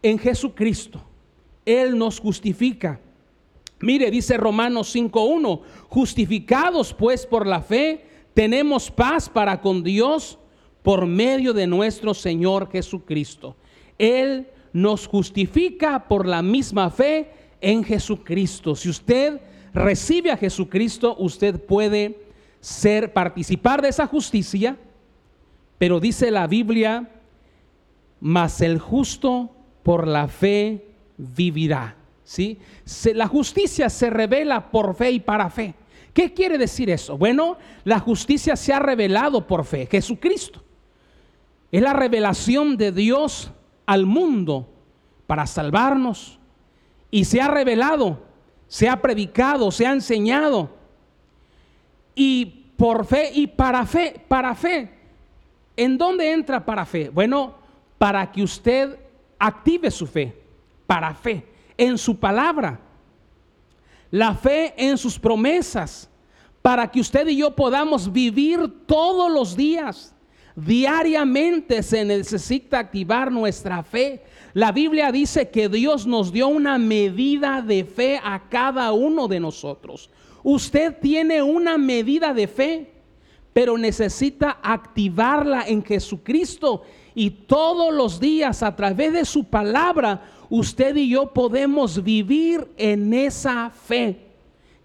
en 0.01 0.17
Jesucristo. 0.17 1.03
Él 1.67 1.95
nos 1.95 2.19
justifica 2.19 2.99
Mire, 3.79 4.09
dice 4.09 4.37
Romanos 4.37 4.95
5.1, 4.95 5.61
justificados 5.89 6.93
pues 6.93 7.25
por 7.25 7.45
la 7.45 7.61
fe, 7.61 8.05
tenemos 8.33 8.89
paz 8.89 9.29
para 9.29 9.61
con 9.61 9.83
Dios 9.83 10.39
por 10.81 11.05
medio 11.05 11.53
de 11.53 11.67
nuestro 11.67 12.13
Señor 12.13 12.71
Jesucristo. 12.71 13.55
Él 13.97 14.47
nos 14.73 15.07
justifica 15.07 16.07
por 16.07 16.25
la 16.25 16.41
misma 16.41 16.89
fe 16.89 17.31
en 17.61 17.83
Jesucristo. 17.83 18.75
Si 18.75 18.89
usted 18.89 19.41
recibe 19.73 20.31
a 20.31 20.37
Jesucristo, 20.37 21.15
usted 21.19 21.59
puede 21.59 22.19
ser 22.59 23.13
participar 23.13 23.81
de 23.81 23.89
esa 23.89 24.07
justicia, 24.07 24.77
pero 25.77 25.99
dice 25.99 26.31
la 26.31 26.47
Biblia, 26.47 27.11
mas 28.19 28.61
el 28.61 28.79
justo 28.79 29.51
por 29.83 30.07
la 30.07 30.27
fe 30.27 30.85
vivirá. 31.17 31.96
¿Sí? 32.27 32.59
la 33.13 33.25
justicia 33.25 33.89
se 33.89 34.09
revela 34.09 34.69
por 34.69 34.95
fe 34.95 35.11
y 35.11 35.19
para 35.21 35.49
fe. 35.49 35.73
¿Qué 36.13 36.33
quiere 36.33 36.57
decir 36.57 36.89
eso? 36.89 37.17
Bueno, 37.17 37.57
la 37.85 37.99
justicia 38.01 38.57
se 38.57 38.73
ha 38.73 38.79
revelado 38.79 39.47
por 39.47 39.63
fe. 39.63 39.87
Jesucristo 39.89 40.61
es 41.71 41.81
la 41.81 41.93
revelación 41.93 42.75
de 42.75 42.91
Dios 42.91 43.49
al 43.85 44.05
mundo 44.05 44.67
para 45.25 45.47
salvarnos. 45.47 46.37
Y 47.11 47.23
se 47.23 47.39
ha 47.39 47.47
revelado, 47.47 48.21
se 48.67 48.89
ha 48.89 49.01
predicado, 49.01 49.71
se 49.71 49.87
ha 49.87 49.93
enseñado. 49.93 50.69
Y 52.13 52.73
por 52.75 53.05
fe 53.05 53.31
y 53.33 53.47
para 53.47 53.85
fe, 53.85 54.21
para 54.27 54.53
fe. 54.53 54.91
¿En 55.77 55.97
dónde 55.97 56.29
entra 56.29 56.65
para 56.65 56.85
fe? 56.85 57.07
Bueno, 57.07 57.55
para 57.97 58.29
que 58.29 58.43
usted 58.43 58.99
active 59.39 59.89
su 59.91 60.05
fe, 60.05 60.35
para 60.85 61.13
fe, 61.13 61.55
en 61.77 61.97
su 61.97 62.19
palabra. 62.19 62.79
La 64.09 64.33
fe 64.33 64.73
en 64.77 64.97
sus 64.97 65.19
promesas, 65.19 66.09
para 66.61 66.89
que 66.89 66.99
usted 66.99 67.27
y 67.27 67.37
yo 67.37 67.55
podamos 67.55 68.11
vivir 68.11 68.85
todos 68.85 69.31
los 69.31 69.55
días 69.55 70.15
Diariamente 70.57 71.83
se 71.83 72.03
necesita 72.03 72.79
activar 72.79 73.31
nuestra 73.31 73.83
fe. 73.83 74.23
La 74.55 74.71
Biblia 74.71 75.11
dice 75.11 75.51
que 75.51 75.69
Dios 75.69 76.07
nos 76.07 76.33
dio 76.33 76.47
una 76.47 76.79
medida 76.79 77.61
de 77.61 77.85
fe 77.85 78.19
a 78.23 78.49
cada 78.49 78.91
uno 78.91 79.27
de 79.27 79.39
nosotros. 79.39 80.09
Usted 80.41 80.97
tiene 80.99 81.43
una 81.43 81.77
medida 81.77 82.33
de 82.33 82.47
fe, 82.47 82.91
pero 83.53 83.77
necesita 83.77 84.57
activarla 84.63 85.63
en 85.67 85.85
Jesucristo. 85.85 86.81
Y 87.13 87.29
todos 87.29 87.93
los 87.93 88.19
días 88.19 88.63
a 88.63 88.75
través 88.75 89.13
de 89.13 89.25
su 89.25 89.43
palabra, 89.43 90.23
usted 90.49 90.95
y 90.95 91.09
yo 91.09 91.33
podemos 91.33 92.03
vivir 92.03 92.67
en 92.77 93.13
esa 93.13 93.69
fe. 93.69 94.27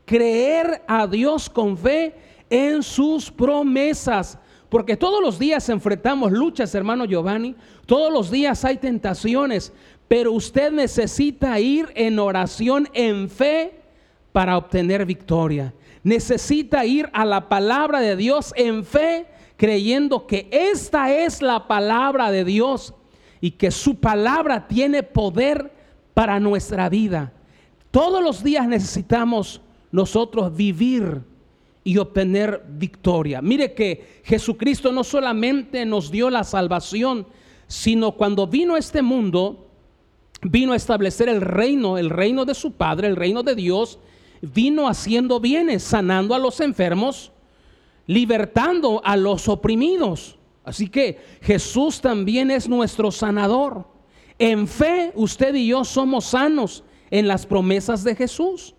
Creer 0.05 0.83
a 0.87 1.07
Dios 1.07 1.49
con 1.49 1.77
fe 1.77 2.15
en 2.51 2.83
sus 2.83 3.31
promesas. 3.31 4.39
Porque 4.69 4.97
todos 4.97 5.23
los 5.23 5.39
días 5.39 5.69
enfrentamos 5.69 6.33
luchas, 6.33 6.75
hermano 6.75 7.05
Giovanni. 7.05 7.55
Todos 7.87 8.13
los 8.13 8.31
días 8.31 8.65
hay 8.65 8.79
tentaciones. 8.79 9.73
Pero 10.09 10.33
usted 10.33 10.73
necesita 10.73 11.59
ir 11.61 11.91
en 11.95 12.19
oración 12.19 12.89
en 12.93 13.29
fe 13.29 13.83
para 14.33 14.57
obtener 14.57 15.07
victoria. 15.07 15.75
Necesita 16.03 16.85
ir 16.85 17.09
a 17.13 17.25
la 17.25 17.49
palabra 17.49 18.01
de 18.01 18.17
Dios 18.17 18.53
en 18.57 18.85
fe, 18.85 19.27
creyendo 19.57 20.27
que 20.27 20.49
esta 20.51 21.13
es 21.15 21.43
la 21.43 21.69
palabra 21.69 22.33
de 22.33 22.45
Dios 22.45 22.95
y 23.43 23.51
que 23.51 23.73
su 23.73 23.97
palabra 23.97 24.69
tiene 24.69 25.03
poder 25.03 25.73
para 26.15 26.39
nuestra 26.39 26.89
vida. 26.89 27.33
Todos 27.91 28.23
los 28.23 28.45
días 28.45 28.69
necesitamos 28.69 29.61
nosotros 29.91 30.57
vivir 30.57 31.23
y 31.83 31.99
obtener 31.99 32.65
victoria. 32.69 33.43
Mire 33.43 33.75
que 33.75 34.23
Jesucristo 34.23 34.93
no 34.93 35.03
solamente 35.03 35.85
nos 35.85 36.13
dio 36.13 36.31
la 36.31 36.45
salvación, 36.45 37.27
sino 37.67 38.13
cuando 38.13 38.47
vino 38.47 38.77
a 38.77 38.79
este 38.79 39.03
mundo, 39.03 39.67
vino 40.43 40.73
a 40.73 40.77
establecer 40.77 41.29
el 41.29 41.41
reino, 41.41 41.99
el 41.99 42.11
reino 42.11 42.45
de 42.45 42.55
su 42.55 42.71
Padre, 42.73 43.09
el 43.09 43.17
reino 43.17 43.43
de 43.43 43.57
Dios, 43.57 43.99
vino 44.41 44.87
haciendo 44.87 45.41
bienes, 45.41 45.83
sanando 45.83 46.37
a 46.37 46.39
los 46.39 46.61
enfermos, 46.61 47.33
libertando 48.07 49.03
a 49.05 49.17
los 49.17 49.49
oprimidos. 49.49 50.39
Así 50.65 50.89
que 50.89 51.19
Jesús 51.41 52.01
también 52.01 52.51
es 52.51 52.69
nuestro 52.69 53.11
sanador. 53.11 53.87
En 54.39 54.67
fe 54.67 55.13
usted 55.15 55.55
y 55.55 55.69
yo 55.69 55.85
somos 55.85 56.27
sanos 56.27 56.85
en 57.11 57.29
las 57.29 57.47
promesas 57.47 58.05
de 58.05 58.15
Jesús. 58.15 58.75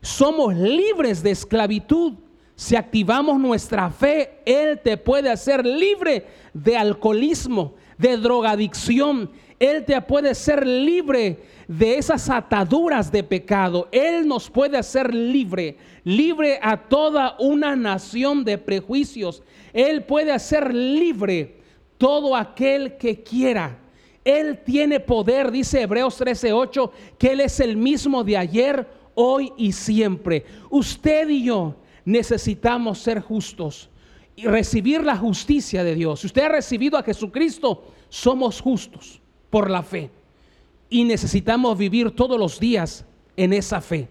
Somos 0.00 0.54
libres 0.54 1.22
de 1.22 1.30
esclavitud 1.30 2.14
si 2.58 2.74
activamos 2.74 3.38
nuestra 3.38 3.88
fe, 3.88 4.40
Él 4.44 4.80
te 4.82 4.96
puede 4.96 5.30
hacer 5.30 5.64
libre 5.64 6.26
de 6.52 6.76
alcoholismo, 6.76 7.76
de 7.98 8.16
drogadicción. 8.16 9.30
Él 9.58 9.84
te 9.84 10.00
puede 10.02 10.30
hacer 10.30 10.64
libre 10.66 11.38
de 11.66 11.98
esas 11.98 12.30
ataduras 12.30 13.10
de 13.10 13.24
pecado. 13.24 13.88
Él 13.90 14.26
nos 14.26 14.48
puede 14.48 14.78
hacer 14.78 15.12
libre, 15.12 15.76
libre 16.04 16.60
a 16.62 16.76
toda 16.76 17.36
una 17.40 17.74
nación 17.74 18.44
de 18.44 18.56
prejuicios. 18.56 19.42
Él 19.72 20.04
puede 20.04 20.32
hacer 20.32 20.72
libre 20.72 21.56
todo 21.98 22.36
aquel 22.36 22.96
que 22.96 23.22
quiera. 23.22 23.78
Él 24.24 24.60
tiene 24.64 25.00
poder, 25.00 25.50
dice 25.50 25.82
Hebreos 25.82 26.20
13:8, 26.20 26.92
que 27.18 27.32
Él 27.32 27.40
es 27.40 27.58
el 27.58 27.76
mismo 27.76 28.22
de 28.22 28.36
ayer, 28.36 28.86
hoy 29.14 29.52
y 29.56 29.72
siempre. 29.72 30.44
Usted 30.70 31.28
y 31.28 31.44
yo 31.44 31.74
necesitamos 32.04 32.98
ser 33.00 33.20
justos 33.20 33.90
y 34.36 34.46
recibir 34.46 35.02
la 35.02 35.16
justicia 35.16 35.82
de 35.82 35.96
Dios. 35.96 36.20
Si 36.20 36.28
usted 36.28 36.42
ha 36.42 36.48
recibido 36.48 36.96
a 36.96 37.02
Jesucristo, 37.02 37.84
somos 38.08 38.60
justos 38.60 39.20
por 39.50 39.70
la 39.70 39.82
fe. 39.82 40.10
Y 40.90 41.04
necesitamos 41.04 41.76
vivir 41.76 42.10
todos 42.12 42.38
los 42.38 42.58
días 42.58 43.04
en 43.36 43.52
esa 43.52 43.80
fe. 43.80 44.08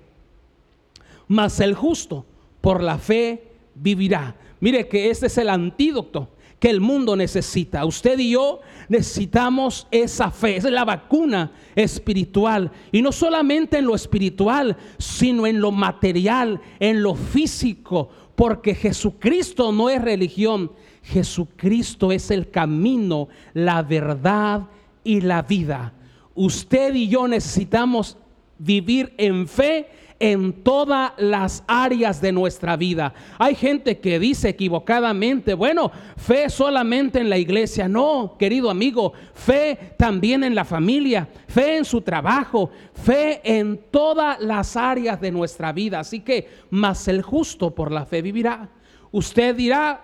Mas 1.28 1.60
el 1.60 1.73
justo 1.73 2.26
por 2.62 2.82
la 2.82 2.97
fe 2.97 3.52
vivirá. 3.76 4.36
Mire 4.60 4.88
que 4.88 5.10
este 5.10 5.28
es 5.28 5.38
el 5.38 5.50
antídoto 5.50 6.30
que 6.60 6.69
el 6.69 6.82
mundo 6.82 7.15
necesita. 7.15 7.86
Usted 7.86 8.17
y 8.19 8.32
yo 8.32 8.62
necesitamos 8.89 9.88
esa 9.91 10.32
fe, 10.32 10.58
es 10.58 10.63
la 10.63 10.86
vacuna 10.86 11.52
espiritual. 11.76 12.71
Y 12.91 13.02
no 13.02 13.12
solamente 13.12 13.78
en 13.78 13.86
lo 13.86 13.95
espiritual, 13.95 14.76
sino 14.97 15.45
en 15.45 15.62
lo 15.62 15.71
material, 15.71 16.60
en 16.80 17.04
lo 17.04 17.13
físico, 17.13 18.10
porque 18.36 18.73
Jesucristo 18.73 19.71
no 19.71 19.89
es 19.89 20.02
religión, 20.02 20.71
Jesucristo 21.04 22.12
es 22.12 22.32
el 22.32 22.50
camino, 22.50 23.30
la 23.54 23.82
verdad 23.84 24.67
y 25.08 25.22
la 25.22 25.41
vida. 25.41 25.93
Usted 26.36 26.93
y 26.93 27.08
yo 27.08 27.30
necesitamos 27.30 28.17
vivir 28.60 29.13
en 29.17 29.48
fe 29.48 29.88
en 30.20 30.63
todas 30.63 31.13
las 31.17 31.63
áreas 31.65 32.20
de 32.20 32.34
nuestra 32.34 32.76
vida. 32.76 33.13
Hay 33.38 33.56
gente 33.56 34.00
que 34.00 34.20
dice 34.20 34.50
equivocadamente, 34.50 35.54
bueno, 35.54 35.91
fe 36.17 36.50
solamente 36.50 37.20
en 37.20 37.30
la 37.30 37.38
iglesia. 37.38 37.88
No, 37.88 38.36
querido 38.38 38.70
amigo, 38.70 39.13
fe 39.34 39.93
también 39.98 40.43
en 40.43 40.56
la 40.56 40.65
familia, 40.65 41.30
fe 41.48 41.78
en 41.78 41.86
su 41.86 42.02
trabajo, 42.02 42.70
fe 42.93 43.39
en 43.46 43.80
todas 43.89 44.41
las 44.41 44.76
áreas 44.76 45.22
de 45.22 45.32
nuestra 45.32 45.72
vida. 45.72 46.02
Así 46.02 46.20
que, 46.20 46.50
más 46.70 47.08
el 47.08 47.22
justo 47.22 47.74
por 47.74 47.93
la 47.93 48.06
fe 48.06 48.22
vivirá. 48.22 48.70
Usted 49.12 49.56
dirá, 49.56 50.04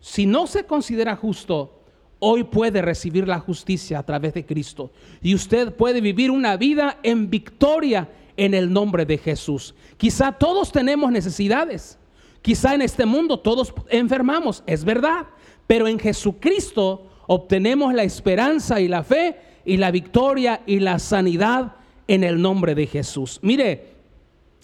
si 0.00 0.26
no 0.26 0.46
se 0.46 0.66
considera 0.66 1.16
justo, 1.16 1.83
hoy 2.26 2.42
puede 2.44 2.80
recibir 2.80 3.28
la 3.28 3.38
justicia 3.38 3.98
a 3.98 4.02
través 4.02 4.32
de 4.32 4.46
Cristo. 4.46 4.90
Y 5.20 5.34
usted 5.34 5.74
puede 5.74 6.00
vivir 6.00 6.30
una 6.30 6.56
vida 6.56 6.98
en 7.02 7.28
victoria 7.28 8.08
en 8.38 8.54
el 8.54 8.72
nombre 8.72 9.04
de 9.04 9.18
Jesús. 9.18 9.74
Quizá 9.98 10.32
todos 10.32 10.72
tenemos 10.72 11.12
necesidades. 11.12 11.98
Quizá 12.40 12.74
en 12.74 12.80
este 12.80 13.04
mundo 13.04 13.40
todos 13.40 13.74
enfermamos, 13.90 14.62
es 14.66 14.84
verdad. 14.86 15.26
Pero 15.66 15.86
en 15.86 15.98
Jesucristo 15.98 17.10
obtenemos 17.26 17.92
la 17.92 18.04
esperanza 18.04 18.80
y 18.80 18.88
la 18.88 19.02
fe 19.02 19.36
y 19.66 19.76
la 19.76 19.90
victoria 19.90 20.62
y 20.66 20.80
la 20.80 20.98
sanidad 20.98 21.76
en 22.08 22.24
el 22.24 22.40
nombre 22.40 22.74
de 22.74 22.86
Jesús. 22.86 23.38
Mire 23.42 23.94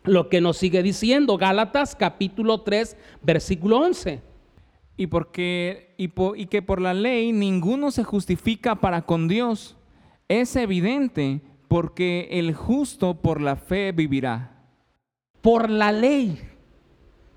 lo 0.05 0.31
que 0.31 0.40
nos 0.40 0.57
sigue 0.57 0.83
diciendo 0.83 1.37
Gálatas 1.37 1.94
capítulo 1.94 2.62
3 2.62 2.96
versículo 3.23 3.81
11. 3.81 4.30
Y, 5.01 5.07
porque, 5.07 5.95
y, 5.97 6.09
que 6.45 6.61
por 6.61 6.79
la 6.79 6.93
ley 6.93 7.33
ninguno 7.33 7.91
se 7.91 8.05
justifica 8.05 8.75
para 8.75 9.01
con 9.01 9.29
Dios. 9.29 9.79
Es 10.29 10.57
evidente 10.57 11.41
porque 11.69 12.29
el 12.33 12.53
justo 12.53 13.15
por 13.15 13.41
la 13.41 13.57
fe 13.57 13.93
vivirá. 13.93 14.63
Por 15.41 15.71
la 15.71 15.91
ley, 15.91 16.39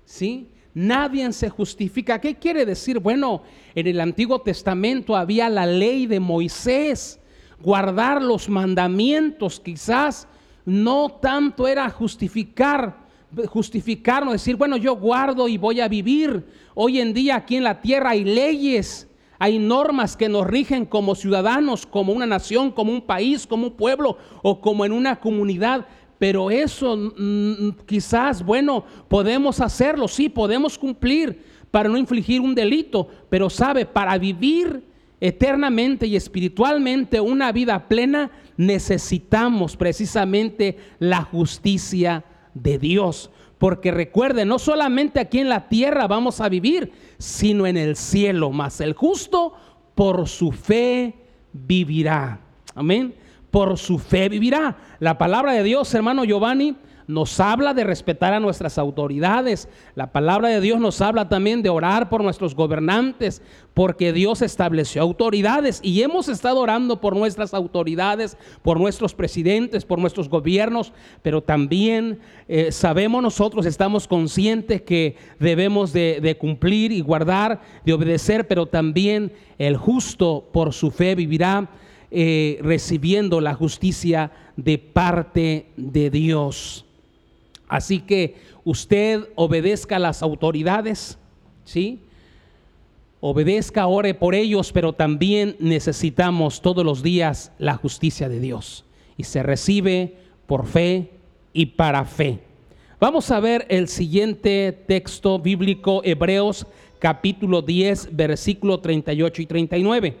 ¿sí? 0.04 0.50
Nadie 0.74 1.32
se 1.32 1.48
justifica. 1.48 2.20
¿Qué 2.20 2.34
quiere 2.34 2.66
decir? 2.66 2.98
Bueno, 2.98 3.44
en 3.74 3.86
el 3.86 3.98
Antiguo 3.98 4.42
Testamento 4.42 5.16
había 5.16 5.48
la 5.48 5.64
ley 5.64 6.04
de 6.04 6.20
Moisés, 6.20 7.18
guardar 7.62 8.20
los 8.20 8.46
mandamientos 8.46 9.58
quizás 9.58 10.28
no 10.66 11.08
tanto 11.08 11.66
era 11.66 11.88
justificar 11.88 13.03
justificarnos, 13.48 14.32
decir, 14.32 14.56
bueno, 14.56 14.76
yo 14.76 14.96
guardo 14.96 15.48
y 15.48 15.58
voy 15.58 15.80
a 15.80 15.88
vivir. 15.88 16.44
Hoy 16.74 17.00
en 17.00 17.12
día 17.12 17.36
aquí 17.36 17.56
en 17.56 17.64
la 17.64 17.80
tierra 17.80 18.10
hay 18.10 18.24
leyes, 18.24 19.08
hay 19.38 19.58
normas 19.58 20.16
que 20.16 20.28
nos 20.28 20.46
rigen 20.46 20.86
como 20.86 21.14
ciudadanos, 21.14 21.86
como 21.86 22.12
una 22.12 22.26
nación, 22.26 22.70
como 22.70 22.92
un 22.92 23.02
país, 23.02 23.46
como 23.46 23.66
un 23.68 23.72
pueblo 23.72 24.16
o 24.42 24.60
como 24.60 24.84
en 24.84 24.92
una 24.92 25.16
comunidad. 25.20 25.86
Pero 26.18 26.50
eso 26.50 26.96
mm, 26.96 27.70
quizás, 27.86 28.44
bueno, 28.44 28.84
podemos 29.08 29.60
hacerlo, 29.60 30.08
sí, 30.08 30.28
podemos 30.28 30.78
cumplir 30.78 31.42
para 31.70 31.88
no 31.88 31.98
infligir 31.98 32.40
un 32.40 32.54
delito, 32.54 33.08
pero 33.28 33.50
sabe, 33.50 33.84
para 33.84 34.16
vivir 34.16 34.84
eternamente 35.20 36.06
y 36.06 36.16
espiritualmente 36.16 37.20
una 37.20 37.50
vida 37.50 37.88
plena, 37.88 38.30
necesitamos 38.56 39.76
precisamente 39.76 40.76
la 40.98 41.22
justicia 41.22 42.24
de 42.54 42.78
Dios. 42.78 43.30
Porque 43.58 43.90
recuerde, 43.90 44.44
no 44.44 44.58
solamente 44.58 45.20
aquí 45.20 45.38
en 45.38 45.48
la 45.48 45.68
tierra 45.68 46.06
vamos 46.06 46.40
a 46.40 46.48
vivir, 46.48 46.92
sino 47.18 47.66
en 47.66 47.76
el 47.76 47.96
cielo. 47.96 48.50
Mas 48.50 48.80
el 48.80 48.94
justo 48.94 49.54
por 49.94 50.28
su 50.28 50.52
fe 50.52 51.14
vivirá. 51.52 52.40
Amén. 52.74 53.14
Por 53.50 53.78
su 53.78 53.98
fe 53.98 54.28
vivirá. 54.28 54.76
La 54.98 55.18
palabra 55.18 55.52
de 55.52 55.62
Dios, 55.62 55.94
hermano 55.94 56.24
Giovanni, 56.24 56.76
nos 57.06 57.40
habla 57.40 57.74
de 57.74 57.84
respetar 57.84 58.32
a 58.32 58.40
nuestras 58.40 58.78
autoridades. 58.78 59.68
La 59.94 60.12
palabra 60.12 60.48
de 60.48 60.60
Dios 60.60 60.80
nos 60.80 61.00
habla 61.00 61.28
también 61.28 61.62
de 61.62 61.68
orar 61.68 62.08
por 62.08 62.22
nuestros 62.22 62.54
gobernantes, 62.54 63.42
porque 63.74 64.12
Dios 64.12 64.40
estableció 64.42 65.02
autoridades 65.02 65.80
y 65.82 66.02
hemos 66.02 66.28
estado 66.28 66.60
orando 66.60 67.00
por 67.00 67.16
nuestras 67.16 67.54
autoridades, 67.54 68.36
por 68.62 68.78
nuestros 68.80 69.14
presidentes, 69.14 69.84
por 69.84 69.98
nuestros 69.98 70.28
gobiernos, 70.28 70.92
pero 71.22 71.42
también 71.42 72.20
eh, 72.48 72.72
sabemos 72.72 73.22
nosotros, 73.22 73.66
estamos 73.66 74.08
conscientes 74.08 74.82
que 74.82 75.16
debemos 75.38 75.92
de, 75.92 76.36
cumplir 76.38 76.92
y 76.92 77.00
guardar, 77.00 77.60
de 77.84 77.92
obedecer, 77.92 78.48
pero 78.48 78.66
también 78.66 79.32
el 79.58 79.76
justo 79.76 80.48
por 80.52 80.72
su 80.72 80.90
fe 80.90 81.14
vivirá. 81.14 81.68
Eh, 82.16 82.60
recibiendo 82.62 83.40
la 83.40 83.54
justicia 83.54 84.30
de 84.56 84.78
parte 84.78 85.72
de 85.76 86.10
Dios. 86.10 86.84
Así 87.68 88.00
que 88.00 88.36
usted 88.64 89.28
obedezca 89.34 89.96
a 89.96 90.00
las 90.00 90.22
autoridades, 90.22 91.18
¿sí? 91.64 92.00
Obedezca, 93.20 93.86
ore 93.86 94.14
por 94.14 94.34
ellos, 94.34 94.70
pero 94.72 94.92
también 94.92 95.56
necesitamos 95.58 96.60
todos 96.60 96.84
los 96.84 97.02
días 97.02 97.52
la 97.58 97.76
justicia 97.76 98.28
de 98.28 98.40
Dios. 98.40 98.84
Y 99.16 99.24
se 99.24 99.42
recibe 99.42 100.16
por 100.46 100.66
fe 100.66 101.10
y 101.52 101.66
para 101.66 102.04
fe. 102.04 102.40
Vamos 103.00 103.30
a 103.30 103.40
ver 103.40 103.66
el 103.70 103.88
siguiente 103.88 104.72
texto 104.72 105.38
bíblico, 105.38 106.02
Hebreos 106.04 106.66
capítulo 106.98 107.60
10, 107.60 108.16
versículo 108.16 108.80
38 108.80 109.42
y 109.42 109.46
39. 109.46 110.16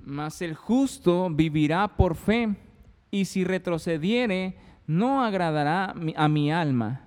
Mas 0.00 0.40
el 0.40 0.54
justo 0.54 1.28
vivirá 1.30 1.96
por 1.96 2.14
fe, 2.14 2.54
y 3.10 3.24
si 3.24 3.42
retrocediere, 3.42 4.54
no 4.86 5.24
agradará 5.24 5.94
a 6.16 6.28
mi 6.28 6.52
alma. 6.52 7.02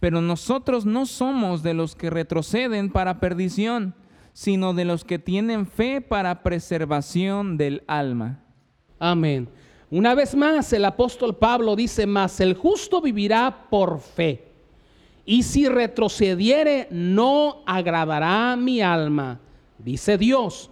Pero 0.00 0.20
nosotros 0.20 0.84
no 0.84 1.06
somos 1.06 1.62
de 1.62 1.74
los 1.74 1.94
que 1.94 2.10
retroceden 2.10 2.90
para 2.90 3.20
perdición, 3.20 3.94
sino 4.32 4.74
de 4.74 4.84
los 4.84 5.04
que 5.04 5.18
tienen 5.18 5.66
fe 5.66 6.00
para 6.00 6.42
preservación 6.42 7.56
del 7.56 7.84
alma. 7.86 8.40
Amén. 8.98 9.48
Una 9.90 10.14
vez 10.14 10.34
más, 10.34 10.72
el 10.72 10.84
apóstol 10.86 11.36
Pablo 11.36 11.76
dice, 11.76 12.06
más 12.06 12.40
el 12.40 12.54
justo 12.54 13.00
vivirá 13.00 13.66
por 13.68 14.00
fe. 14.00 14.48
Y 15.24 15.42
si 15.42 15.68
retrocediere, 15.68 16.88
no 16.90 17.62
agradará 17.66 18.56
mi 18.56 18.80
alma, 18.80 19.38
dice 19.78 20.18
Dios. 20.18 20.70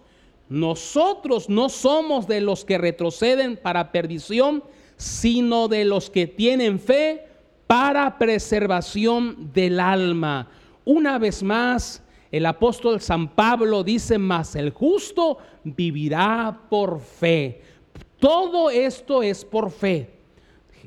Nosotros 0.49 1.49
no 1.49 1.69
somos 1.69 2.27
de 2.27 2.41
los 2.41 2.65
que 2.65 2.79
retroceden 2.79 3.57
para 3.57 3.93
perdición, 3.93 4.65
sino 5.01 5.67
de 5.67 5.87
los 5.87 6.11
que 6.11 6.27
tienen 6.27 6.79
fe 6.79 7.25
para 7.67 8.19
preservación 8.19 9.51
del 9.55 9.81
alma. 9.81 10.47
Una 10.85 11.19
vez 11.19 11.43
más, 11.43 12.03
el 12.31 12.45
apóstol 12.45 13.01
San 13.01 13.29
Pablo 13.29 13.83
dice, 13.83 14.19
más 14.19 14.55
el 14.57 14.71
justo 14.71 15.39
vivirá 15.65 16.67
por 16.69 17.01
fe. 17.01 17.63
Todo 18.19 18.69
esto 18.69 19.23
es 19.23 19.43
por 19.43 19.71
fe. 19.71 20.11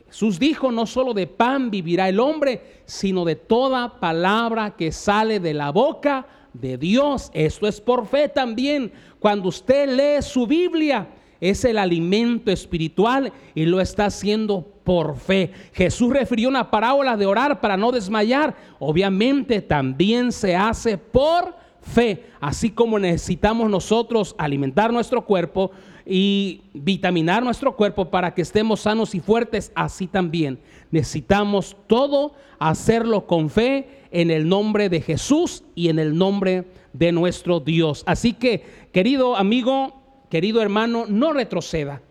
Jesús 0.05 0.37
dijo, 0.37 0.71
no 0.71 0.85
solo 0.85 1.15
de 1.15 1.25
pan 1.25 1.71
vivirá 1.71 2.07
el 2.07 2.19
hombre, 2.19 2.83
sino 2.85 3.25
de 3.25 3.35
toda 3.35 3.99
palabra 3.99 4.75
que 4.75 4.91
sale 4.91 5.39
de 5.39 5.55
la 5.55 5.71
boca 5.71 6.27
de 6.53 6.77
Dios. 6.77 7.31
Esto 7.33 7.67
es 7.67 7.81
por 7.81 8.05
fe 8.05 8.29
también. 8.29 8.93
Cuando 9.19 9.49
usted 9.49 9.89
lee 9.89 10.21
su 10.21 10.45
Biblia, 10.45 11.07
es 11.43 11.65
el 11.65 11.77
alimento 11.77 12.51
espiritual 12.51 13.33
y 13.53 13.65
lo 13.65 13.81
está 13.81 14.05
haciendo 14.05 14.65
por 14.85 15.17
fe. 15.17 15.51
Jesús 15.73 16.13
refirió 16.13 16.47
una 16.47 16.71
parábola 16.71 17.17
de 17.17 17.25
orar 17.25 17.59
para 17.59 17.75
no 17.75 17.91
desmayar. 17.91 18.55
Obviamente 18.79 19.61
también 19.61 20.31
se 20.31 20.55
hace 20.55 20.97
por 20.97 21.53
fe, 21.81 22.27
así 22.39 22.69
como 22.69 22.97
necesitamos 22.97 23.69
nosotros 23.69 24.35
alimentar 24.37 24.93
nuestro 24.93 25.25
cuerpo 25.25 25.71
y 26.05 26.61
vitaminar 26.73 27.43
nuestro 27.43 27.75
cuerpo 27.75 28.09
para 28.09 28.33
que 28.33 28.41
estemos 28.41 28.79
sanos 28.79 29.13
y 29.13 29.19
fuertes, 29.19 29.71
así 29.75 30.07
también 30.07 30.59
necesitamos 30.91 31.75
todo 31.87 32.35
hacerlo 32.59 33.25
con 33.25 33.49
fe 33.49 34.03
en 34.11 34.31
el 34.31 34.47
nombre 34.47 34.87
de 34.89 35.01
Jesús 35.01 35.63
y 35.75 35.89
en 35.89 35.99
el 35.99 36.15
nombre 36.17 36.65
de 36.93 37.11
nuestro 37.11 37.59
Dios. 37.59 38.03
Así 38.05 38.33
que, 38.33 38.63
querido 38.93 39.35
amigo, 39.35 40.02
querido 40.33 40.63
hermano, 40.63 41.05
no 41.07 41.31
retroceda, 41.31 42.01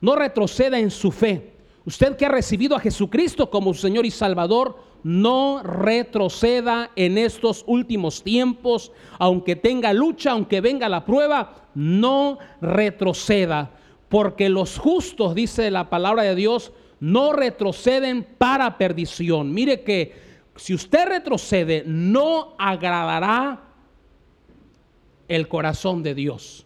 no 0.00 0.14
retroceda 0.14 0.78
en 0.78 0.92
su 0.92 1.10
fe. 1.10 1.50
Usted 1.84 2.16
que 2.16 2.24
ha 2.24 2.28
recibido 2.28 2.76
a 2.76 2.78
Jesucristo 2.78 3.50
como 3.50 3.74
su 3.74 3.80
Señor 3.80 4.06
y 4.06 4.12
Salvador, 4.12 4.76
no 5.02 5.64
retroceda 5.64 6.92
en 6.94 7.18
estos 7.18 7.64
últimos 7.66 8.22
tiempos, 8.22 8.92
aunque 9.18 9.56
tenga 9.56 9.92
lucha, 9.92 10.30
aunque 10.30 10.60
venga 10.60 10.88
la 10.88 11.04
prueba, 11.04 11.70
no 11.74 12.38
retroceda, 12.60 13.72
porque 14.08 14.48
los 14.48 14.78
justos, 14.78 15.34
dice 15.34 15.68
la 15.72 15.90
palabra 15.90 16.22
de 16.22 16.36
Dios, 16.36 16.70
no 17.00 17.32
retroceden 17.32 18.24
para 18.38 18.78
perdición. 18.78 19.52
Mire 19.52 19.82
que 19.82 20.14
si 20.54 20.72
usted 20.72 21.08
retrocede, 21.08 21.82
no 21.84 22.54
agradará 22.60 23.64
el 25.26 25.48
corazón 25.48 26.04
de 26.04 26.14
Dios. 26.14 26.64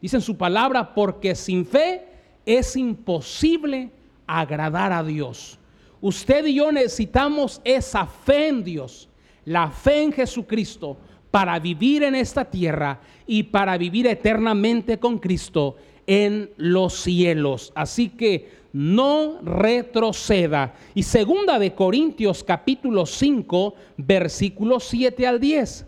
Dice 0.00 0.16
en 0.16 0.22
su 0.22 0.36
palabra, 0.36 0.94
porque 0.94 1.34
sin 1.34 1.66
fe 1.66 2.04
es 2.46 2.76
imposible 2.76 3.90
agradar 4.26 4.92
a 4.92 5.02
Dios. 5.02 5.58
Usted 6.00 6.46
y 6.46 6.54
yo 6.54 6.70
necesitamos 6.70 7.60
esa 7.64 8.06
fe 8.06 8.48
en 8.48 8.62
Dios, 8.62 9.08
la 9.44 9.70
fe 9.70 10.02
en 10.02 10.12
Jesucristo, 10.12 10.96
para 11.30 11.58
vivir 11.58 12.04
en 12.04 12.14
esta 12.14 12.44
tierra 12.44 13.00
y 13.26 13.42
para 13.42 13.76
vivir 13.76 14.06
eternamente 14.06 14.98
con 14.98 15.18
Cristo 15.18 15.76
en 16.06 16.50
los 16.56 16.94
cielos. 16.94 17.72
Así 17.74 18.08
que 18.08 18.50
no 18.72 19.40
retroceda. 19.42 20.74
Y 20.94 21.02
segunda 21.02 21.58
de 21.58 21.74
Corintios 21.74 22.44
capítulo 22.44 23.04
5, 23.04 23.74
versículos 23.96 24.84
7 24.84 25.26
al 25.26 25.40
10. 25.40 25.86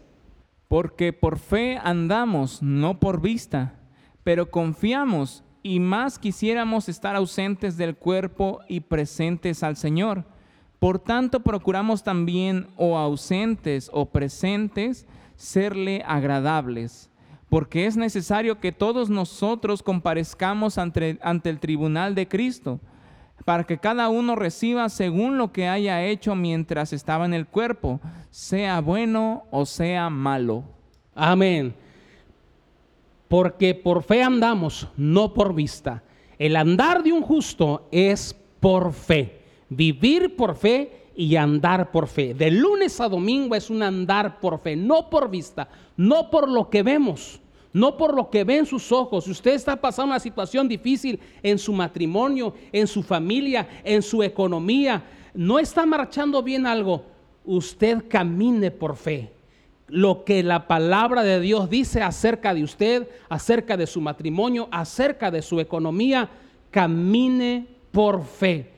Porque 0.69 1.13
por 1.13 1.39
fe 1.39 1.79
andamos, 1.83 2.63
no 2.63 3.01
por 3.01 3.21
vista 3.21 3.80
pero 4.25 4.51
confiamos 4.51 5.43
y 5.63 5.81
más 5.81 6.19
quisiéramos 6.19 6.89
estar 6.89 7.17
ausentes 7.17 7.77
del 7.77 7.97
cuerpo 7.97 8.61
y 8.69 8.81
presentes 8.81 9.63
al 9.63 9.77
Señor. 9.77 10.25
Por 10.79 10.99
tanto, 10.99 11.41
procuramos 11.41 12.03
también, 12.03 12.69
o 12.77 12.97
ausentes 12.97 13.91
o 13.93 14.07
presentes, 14.07 15.07
serle 15.37 16.03
agradables, 16.07 17.11
porque 17.51 17.87
es 17.87 17.97
necesario 17.97 18.61
que 18.61 18.73
todos 18.73 19.11
nosotros 19.11 19.83
comparezcamos 19.83 20.79
ante, 20.79 21.19
ante, 21.23 21.51
el 21.51 21.61
tribunal 21.61 22.15
de 22.15 22.29
Cristo, 22.29 22.81
para 23.45 23.65
que 23.65 23.79
cada 23.79 24.09
uno 24.09 24.37
reciba 24.37 24.89
según 24.89 25.37
lo 25.37 25.53
que 25.53 25.69
haya 25.69 26.03
hecho 26.05 26.35
mientras 26.35 26.93
estaba 26.93 27.27
en 27.27 27.35
el 27.35 27.47
cuerpo, 27.47 28.01
sea 28.31 28.81
bueno 28.81 29.45
o 29.51 29.67
sea 29.67 30.09
malo. 30.09 30.65
Amén 31.15 31.75
porque 33.31 33.77
por 33.77 34.03
fe 34.03 34.25
andamos, 34.25 34.89
no 34.97 35.33
por 35.33 35.55
vista. 35.55 36.03
El 36.37 36.57
andar 36.57 37.05
de 37.05 37.13
un 37.13 37.23
justo 37.23 37.87
es 37.93 38.35
por 38.59 38.93
fe, 38.93 39.43
vivir 39.69 40.35
por 40.35 40.57
fe 40.57 41.13
y 41.15 41.37
andar 41.37 41.93
por 41.93 42.09
fe. 42.09 42.35
De 42.35 42.51
lunes 42.51 43.01
a 43.01 43.09
domingo 43.09 43.55
es 43.55 43.71
un 43.71 43.85
andar 43.85 44.41
por 44.41 44.59
fe, 44.59 44.75
no 44.75 45.09
por 45.09 45.31
vista, 45.31 45.69
no 45.97 46.29
por 46.29 46.49
lo 46.49 46.69
que 46.71 46.83
vemos, 46.83 47.41
no 47.73 47.97
por 47.97 48.17
lo 48.17 48.31
que 48.31 48.43
ven 48.43 48.67
sus 48.67 48.91
ojos. 48.91 49.27
Si 49.27 49.31
usted 49.31 49.55
está 49.55 49.81
pasando 49.81 50.11
una 50.11 50.19
situación 50.19 50.67
difícil 50.67 51.21
en 51.41 51.57
su 51.57 51.73
matrimonio, 51.73 52.53
en 52.73 52.89
su 52.89 53.01
familia, 53.01 53.69
en 53.85 54.03
su 54.03 54.25
economía, 54.25 55.05
no 55.35 55.61
está 55.61 55.87
marchando 55.87 56.43
bien 56.43 56.67
algo, 56.67 57.05
usted 57.45 58.09
camine 58.09 58.73
por 58.73 58.97
fe. 58.97 59.31
Lo 59.91 60.25
que 60.25 60.43
la 60.43 60.67
palabra 60.67 61.23
de 61.23 61.41
Dios 61.41 61.69
dice 61.69 62.03
acerca 62.03 62.55
de 62.55 62.63
usted, 62.63 63.09
acerca 63.29 63.77
de 63.77 63.87
su 63.87 64.01
matrimonio, 64.01 64.69
acerca 64.71 65.31
de 65.31 65.43
su 65.43 65.61
economía, 65.61 66.31
camine 66.71 67.67
por 67.91 68.25
fe. 68.25 68.71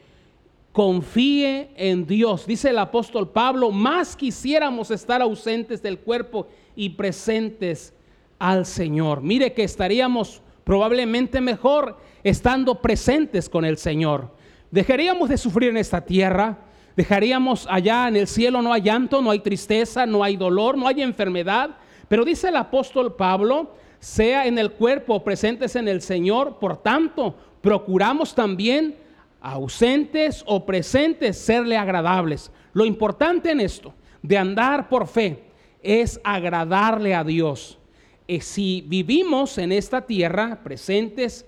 Confíe 0.73 1.71
en 1.77 2.07
Dios. 2.07 2.47
Dice 2.47 2.71
el 2.71 2.79
apóstol 2.79 3.29
Pablo, 3.29 3.71
más 3.71 4.17
quisiéramos 4.17 4.91
estar 4.91 5.21
ausentes 5.21 5.83
del 5.83 5.99
cuerpo 5.99 6.49
y 6.75 6.91
presentes 6.91 7.93
al 8.39 8.65
Señor. 8.65 9.23
Mire 9.23 9.53
que 9.53 9.65
estaríamos 9.65 10.41
probablemente 10.65 11.41
mejor 11.41 11.99
estando 12.25 12.81
presentes 12.81 13.49
con 13.49 13.65
el 13.65 13.77
Señor. 13.77 14.31
Dejaríamos 14.71 15.29
de 15.29 15.37
sufrir 15.37 15.71
en 15.71 15.77
esta 15.77 16.01
tierra, 16.01 16.59
dejaríamos 16.97 17.67
allá 17.71 18.09
en 18.09 18.17
el 18.17 18.27
cielo, 18.27 18.63
no 18.63 18.73
hay 18.73 18.83
llanto, 18.83 19.23
no 19.23 19.31
hay 19.31 19.41
tristeza, 19.41 20.07
no 20.07 20.23
hay 20.23 20.37
dolor, 20.37 20.77
no 20.77 20.87
hay 20.87 21.03
enfermedad. 21.03 21.71
Pero 22.09 22.25
dice 22.25 22.49
el 22.49 22.57
apóstol 22.57 23.15
Pablo, 23.15 23.75
sea 23.99 24.47
en 24.47 24.59
el 24.59 24.73
cuerpo 24.73 25.23
presentes 25.23 25.77
en 25.77 25.87
el 25.87 26.03
Señor, 26.03 26.59
por 26.59 26.77
tanto, 26.77 27.37
procuramos 27.61 28.35
también 28.35 28.97
ausentes 29.41 30.43
o 30.47 30.67
presentes 30.67 31.39
serle 31.39 31.77
agradables. 31.77 32.51
Lo 32.73 32.85
importante 32.85 33.51
en 33.51 33.61
esto 33.61 33.95
de 34.21 34.37
andar 34.39 34.89
por 34.89 35.07
fe 35.07 35.45
es 35.83 36.21
agradarle 36.25 37.15
a 37.15 37.23
Dios. 37.23 37.79
Y 38.27 38.41
si 38.41 38.85
vivimos 38.87 39.59
en 39.59 39.71
esta 39.71 40.03
tierra 40.03 40.61
presentes, 40.65 41.47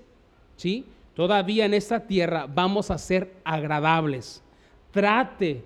¿sí? 0.56 0.84
todavía 1.14 1.64
en 1.64 1.74
esta 1.74 2.06
tierra 2.06 2.46
vamos 2.46 2.90
a 2.90 2.98
ser 2.98 3.32
agradables. 3.44 4.43
Trate, 4.94 5.64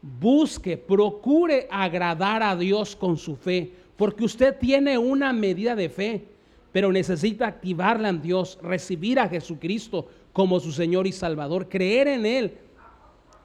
busque, 0.00 0.78
procure 0.78 1.68
agradar 1.70 2.42
a 2.42 2.56
Dios 2.56 2.96
con 2.96 3.18
su 3.18 3.36
fe, 3.36 3.70
porque 3.98 4.24
usted 4.24 4.56
tiene 4.58 4.96
una 4.96 5.30
medida 5.34 5.76
de 5.76 5.90
fe, 5.90 6.24
pero 6.72 6.90
necesita 6.90 7.46
activarla 7.46 8.08
en 8.08 8.22
Dios, 8.22 8.58
recibir 8.62 9.20
a 9.20 9.28
Jesucristo 9.28 10.08
como 10.32 10.58
su 10.58 10.72
Señor 10.72 11.06
y 11.06 11.12
Salvador, 11.12 11.68
creer 11.68 12.08
en 12.08 12.24
Él 12.24 12.54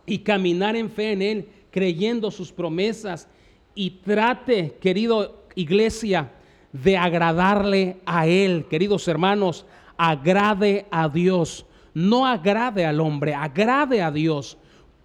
y 0.05 0.19
caminar 0.19 0.77
en 0.77 0.89
fe 0.89 1.11
en 1.11 1.21
Él, 1.21 1.49
creyendo 1.71 2.31
sus 2.31 2.53
promesas. 2.53 3.27
Y 3.75 3.89
trate, 3.89 4.77
querido 4.79 5.43
iglesia, 5.55 6.31
de 6.71 6.95
agradarle 6.95 7.97
a 8.05 8.27
Él, 8.27 8.65
queridos 8.69 9.05
hermanos, 9.09 9.65
agrade 9.97 10.85
a 10.89 11.09
Dios, 11.09 11.65
no 11.93 12.25
agrade 12.25 12.85
al 12.85 13.01
hombre, 13.01 13.33
agrade 13.33 14.01
a 14.01 14.09
Dios, 14.09 14.57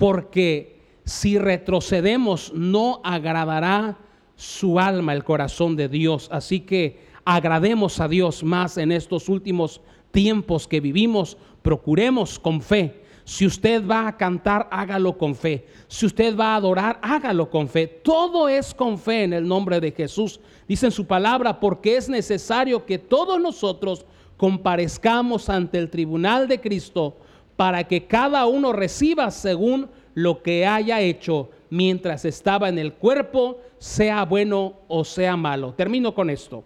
porque 0.03 0.81
si 1.05 1.38
retrocedemos 1.38 2.53
no 2.53 3.01
agradará 3.05 3.99
su 4.35 4.81
alma, 4.81 5.12
el 5.12 5.23
corazón 5.23 5.77
de 5.77 5.88
Dios. 5.88 6.29
Así 6.33 6.59
que 6.59 6.99
agrademos 7.25 8.01
a 8.01 8.09
Dios 8.09 8.43
más 8.43 8.79
en 8.79 8.91
estos 8.91 9.29
últimos 9.29 9.81
tiempos 10.11 10.67
que 10.67 10.81
vivimos, 10.81 11.37
procuremos 11.62 12.41
con 12.41 12.61
fe. 12.62 13.01
Si 13.23 13.47
usted 13.47 13.87
va 13.87 14.09
a 14.09 14.17
cantar, 14.17 14.67
hágalo 14.73 15.17
con 15.17 15.37
fe. 15.37 15.69
Si 15.87 16.05
usted 16.05 16.37
va 16.37 16.55
a 16.55 16.57
adorar, 16.57 16.99
hágalo 17.01 17.49
con 17.49 17.69
fe. 17.69 17.87
Todo 17.87 18.49
es 18.49 18.75
con 18.75 18.99
fe 18.99 19.23
en 19.23 19.35
el 19.35 19.47
nombre 19.47 19.79
de 19.79 19.93
Jesús. 19.93 20.41
Dice 20.67 20.87
en 20.87 20.93
su 20.93 21.07
palabra, 21.07 21.61
porque 21.61 21.97
es 21.97 22.09
necesario 22.09 22.85
que 22.85 22.99
todos 22.99 23.41
nosotros 23.41 24.05
comparezcamos 24.37 25.49
ante 25.49 25.79
el 25.79 25.91
tribunal 25.91 26.49
de 26.49 26.61
Cristo 26.61 27.19
para 27.62 27.85
que 27.85 28.07
cada 28.07 28.46
uno 28.46 28.72
reciba 28.72 29.31
según 29.31 29.88
lo 30.14 30.42
que 30.42 30.66
haya 30.66 31.01
hecho 31.01 31.48
mientras 31.70 32.25
estaba 32.25 32.68
en 32.68 32.77
el 32.77 32.94
cuerpo, 32.94 33.61
sea 33.79 34.25
bueno 34.25 34.81
o 34.88 35.05
sea 35.05 35.37
malo. 35.37 35.72
Termino 35.72 36.12
con 36.12 36.29
esto. 36.29 36.64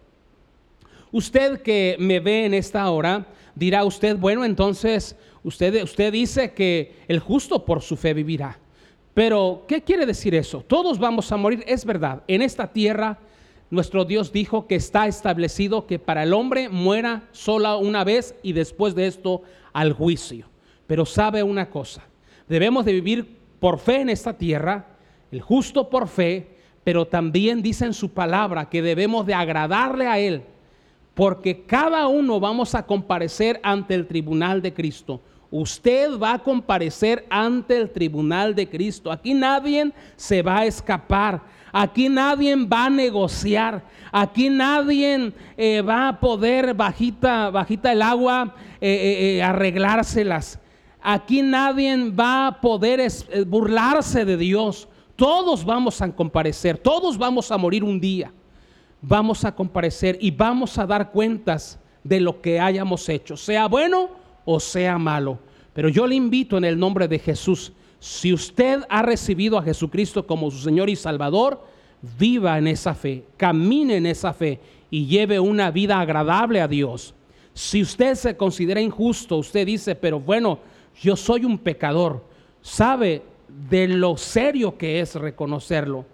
Usted 1.13 1.61
que 1.61 1.97
me 1.99 2.19
ve 2.19 2.47
en 2.47 2.55
esta 2.55 2.89
hora, 2.89 3.27
dirá 3.55 3.85
usted, 3.85 4.17
bueno, 4.17 4.43
entonces 4.43 5.17
usted, 5.45 5.83
usted 5.83 6.11
dice 6.11 6.55
que 6.55 6.95
el 7.09 7.19
justo 7.19 7.67
por 7.67 7.83
su 7.83 7.99
fe 7.99 8.15
vivirá. 8.15 8.59
Pero, 9.13 9.65
¿qué 9.69 9.83
quiere 9.83 10.07
decir 10.07 10.35
eso? 10.35 10.65
Todos 10.67 10.99
vamos 10.99 11.31
a 11.31 11.37
morir, 11.37 11.63
es 11.67 11.85
verdad. 11.85 12.23
En 12.27 12.41
esta 12.41 12.73
tierra 12.73 13.19
nuestro 13.69 14.07
Dios 14.07 14.33
dijo 14.33 14.67
que 14.67 14.77
está 14.77 15.07
establecido 15.09 15.87
que 15.87 15.99
para 15.99 16.23
el 16.23 16.33
hombre 16.33 16.71
muera 16.71 17.29
sola 17.33 17.77
una 17.77 18.03
vez 18.03 18.35
y 18.43 18.55
después 18.55 18.95
de 18.95 19.09
esto 19.09 19.43
al 19.75 19.93
juicio. 19.93 20.56
Pero 20.87 21.05
sabe 21.05 21.43
una 21.43 21.69
cosa, 21.69 22.03
debemos 22.49 22.85
de 22.85 22.93
vivir 22.93 23.39
por 23.59 23.79
fe 23.79 24.01
en 24.01 24.11
esta 24.11 24.37
tierra, 24.37 24.87
el 25.31 25.41
justo 25.41 25.89
por 25.89 26.09
fe, 26.09 26.57
pero 26.85 27.07
también 27.07 27.63
dice 27.63 27.85
en 27.85 27.95
su 27.95 28.11
palabra 28.11 28.69
que 28.69 28.83
debemos 28.83 29.27
de 29.27 29.35
agradarle 29.35 30.07
a 30.07 30.19
Él, 30.19 30.43
porque 31.15 31.65
cada 31.65 32.07
uno 32.07 32.39
vamos 32.39 32.75
a 32.75 32.87
comparecer 32.87 33.59
ante 33.63 33.95
el 33.95 34.07
tribunal 34.07 34.63
de 34.63 34.73
Cristo. 34.73 35.21
Usted 35.51 36.19
va 36.19 36.35
a 36.35 36.39
comparecer 36.39 37.25
ante 37.31 37.77
el 37.77 37.91
tribunal 37.91 38.55
de 38.55 38.69
Cristo. 38.69 39.11
Aquí 39.11 39.33
nadie 39.33 39.93
se 40.17 40.43
va 40.43 40.59
a 40.59 40.67
escapar. 40.67 41.41
Aquí 41.73 42.09
nadie 42.09 42.55
va 42.57 42.87
a 42.87 42.91
negociar. 42.91 43.83
Aquí 44.13 44.49
nadie 44.49 45.33
eh, 45.57 45.83
va 45.83 46.09
a 46.09 46.21
poder 46.21 46.75
bajita, 46.75 47.51
bajita 47.51 47.93
el 47.93 48.03
agua, 48.03 48.55
eh, 48.81 49.39
eh, 49.39 49.43
arreglárselas. 49.43 50.59
Aquí 51.09 51.41
nadie 51.41 52.11
va 52.11 52.49
a 52.49 52.61
poder 52.61 53.01
burlarse 53.47 54.25
de 54.25 54.37
Dios. 54.37 54.89
Todos 55.15 55.65
vamos 55.65 56.03
a 56.03 56.13
comparecer, 56.13 56.79
todos 56.79 57.17
vamos 57.17 57.53
a 57.53 57.57
morir 57.57 57.85
un 57.85 58.01
día. 58.01 58.33
Vamos 59.01 59.45
a 59.45 59.55
comparecer 59.55 60.19
y 60.21 60.33
vamos 60.33 60.77
a 60.79 60.85
dar 60.85 61.13
cuentas 61.13 61.79
de 62.03 62.19
lo 62.19 62.41
que 62.41 62.59
hayamos 62.59 63.09
hecho, 63.09 63.37
sea 63.37 63.69
bueno 63.69 64.09
o 64.45 64.59
sea 64.59 64.99
malo. 64.99 65.39
Pero 65.75 65.89
yo 65.89 66.09
le 66.09 66.17
invito 66.17 66.59
en 66.59 66.65
el 66.65 66.77
nombre 66.77 67.07
de 67.07 67.21
Jesús 67.21 67.73
si 68.01 68.33
usted 68.33 68.81
ha 68.89 69.03
recibido 69.03 69.59
a 69.59 69.63
Jesucristo 69.63 70.27
como 70.27 70.51
su 70.51 70.59
Señor 70.59 70.91
y 70.91 70.97
Salvador, 70.97 71.63
viva 72.19 72.59
en 72.59 72.67
esa 72.67 72.97
fe, 72.97 73.23
camine 73.37 73.95
en 73.99 74.07
esa 74.07 74.33
fe 74.33 74.59
y 74.91 75.07
lleve 75.07 75.39
una 75.39 75.71
vida 75.71 76.01
agradable 76.01 76.61
a 76.61 76.67
Dios. 76.67 77.15
Si 77.55 77.81
usted 77.81 78.17
se 78.17 78.37
considera 78.37 78.81
injusto, 78.81 79.37
usted 79.37 79.67
dice, 79.67 79.95
pero 79.95 80.19
bueno, 80.19 80.59
yo 81.01 81.17
soy 81.17 81.45
un 81.45 81.59
pecador, 81.59 82.25
sabe 82.63 83.23
de 83.69 83.89
lo 83.89 84.17
serio 84.17 84.77
que 84.77 85.01
es 85.01 85.15
reconocerlo, 85.15 86.05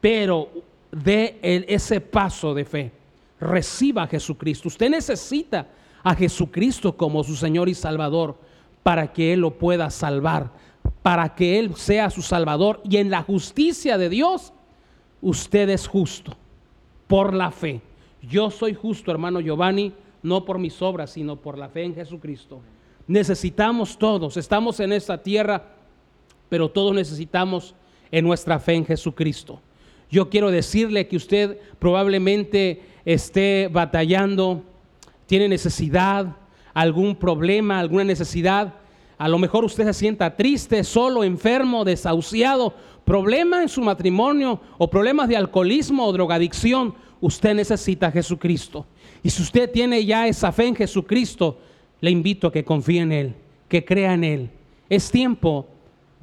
pero 0.00 0.48
de 0.90 1.38
ese 1.68 2.00
paso 2.00 2.54
de 2.54 2.64
fe, 2.64 2.92
reciba 3.40 4.04
a 4.04 4.06
Jesucristo. 4.06 4.68
Usted 4.68 4.90
necesita 4.90 5.66
a 6.02 6.14
Jesucristo 6.14 6.96
como 6.96 7.24
su 7.24 7.36
Señor 7.36 7.68
y 7.68 7.74
Salvador 7.74 8.36
para 8.82 9.12
que 9.12 9.32
Él 9.32 9.40
lo 9.40 9.58
pueda 9.58 9.90
salvar 9.90 10.50
para 11.04 11.34
que 11.34 11.58
Él 11.58 11.74
sea 11.76 12.08
su 12.08 12.22
Salvador. 12.22 12.80
Y 12.88 12.96
en 12.96 13.10
la 13.10 13.22
justicia 13.22 13.98
de 13.98 14.08
Dios, 14.08 14.52
usted 15.20 15.68
es 15.68 15.86
justo 15.86 16.34
por 17.06 17.34
la 17.34 17.50
fe. 17.50 17.82
Yo 18.22 18.50
soy 18.50 18.72
justo, 18.74 19.10
hermano 19.10 19.40
Giovanni, 19.40 19.92
no 20.22 20.46
por 20.46 20.58
mis 20.58 20.80
obras, 20.80 21.10
sino 21.10 21.36
por 21.36 21.58
la 21.58 21.68
fe 21.68 21.84
en 21.84 21.94
Jesucristo. 21.94 22.60
Necesitamos 23.06 23.98
todos, 23.98 24.36
estamos 24.36 24.80
en 24.80 24.92
esta 24.92 25.22
tierra, 25.22 25.64
pero 26.48 26.70
todos 26.70 26.94
necesitamos 26.94 27.74
en 28.10 28.24
nuestra 28.24 28.58
fe 28.58 28.74
en 28.74 28.86
Jesucristo. 28.86 29.60
Yo 30.10 30.30
quiero 30.30 30.50
decirle 30.50 31.08
que 31.08 31.16
usted 31.16 31.58
probablemente 31.78 32.82
esté 33.04 33.68
batallando, 33.70 34.62
tiene 35.26 35.48
necesidad, 35.48 36.36
algún 36.72 37.16
problema, 37.16 37.78
alguna 37.78 38.04
necesidad 38.04 38.74
a 39.18 39.28
lo 39.28 39.38
mejor 39.38 39.64
usted 39.64 39.84
se 39.84 39.94
sienta 39.94 40.36
triste, 40.36 40.82
solo, 40.82 41.22
enfermo, 41.22 41.84
desahuciado, 41.84 42.74
problema 43.04 43.62
en 43.62 43.68
su 43.68 43.80
matrimonio 43.80 44.60
o 44.76 44.90
problemas 44.90 45.28
de 45.28 45.36
alcoholismo 45.36 46.04
o 46.04 46.12
drogadicción. 46.12 46.94
Usted 47.20 47.54
necesita 47.54 48.08
a 48.08 48.12
Jesucristo. 48.12 48.86
Y 49.22 49.30
si 49.30 49.42
usted 49.42 49.70
tiene 49.70 50.04
ya 50.04 50.26
esa 50.26 50.52
fe 50.52 50.66
en 50.66 50.76
Jesucristo, 50.76 51.58
le 52.04 52.10
invito 52.10 52.48
a 52.48 52.52
que 52.52 52.66
confíe 52.66 53.00
en 53.00 53.12
Él, 53.12 53.34
que 53.66 53.82
crea 53.82 54.12
en 54.12 54.24
Él. 54.24 54.50
Es 54.90 55.10
tiempo 55.10 55.66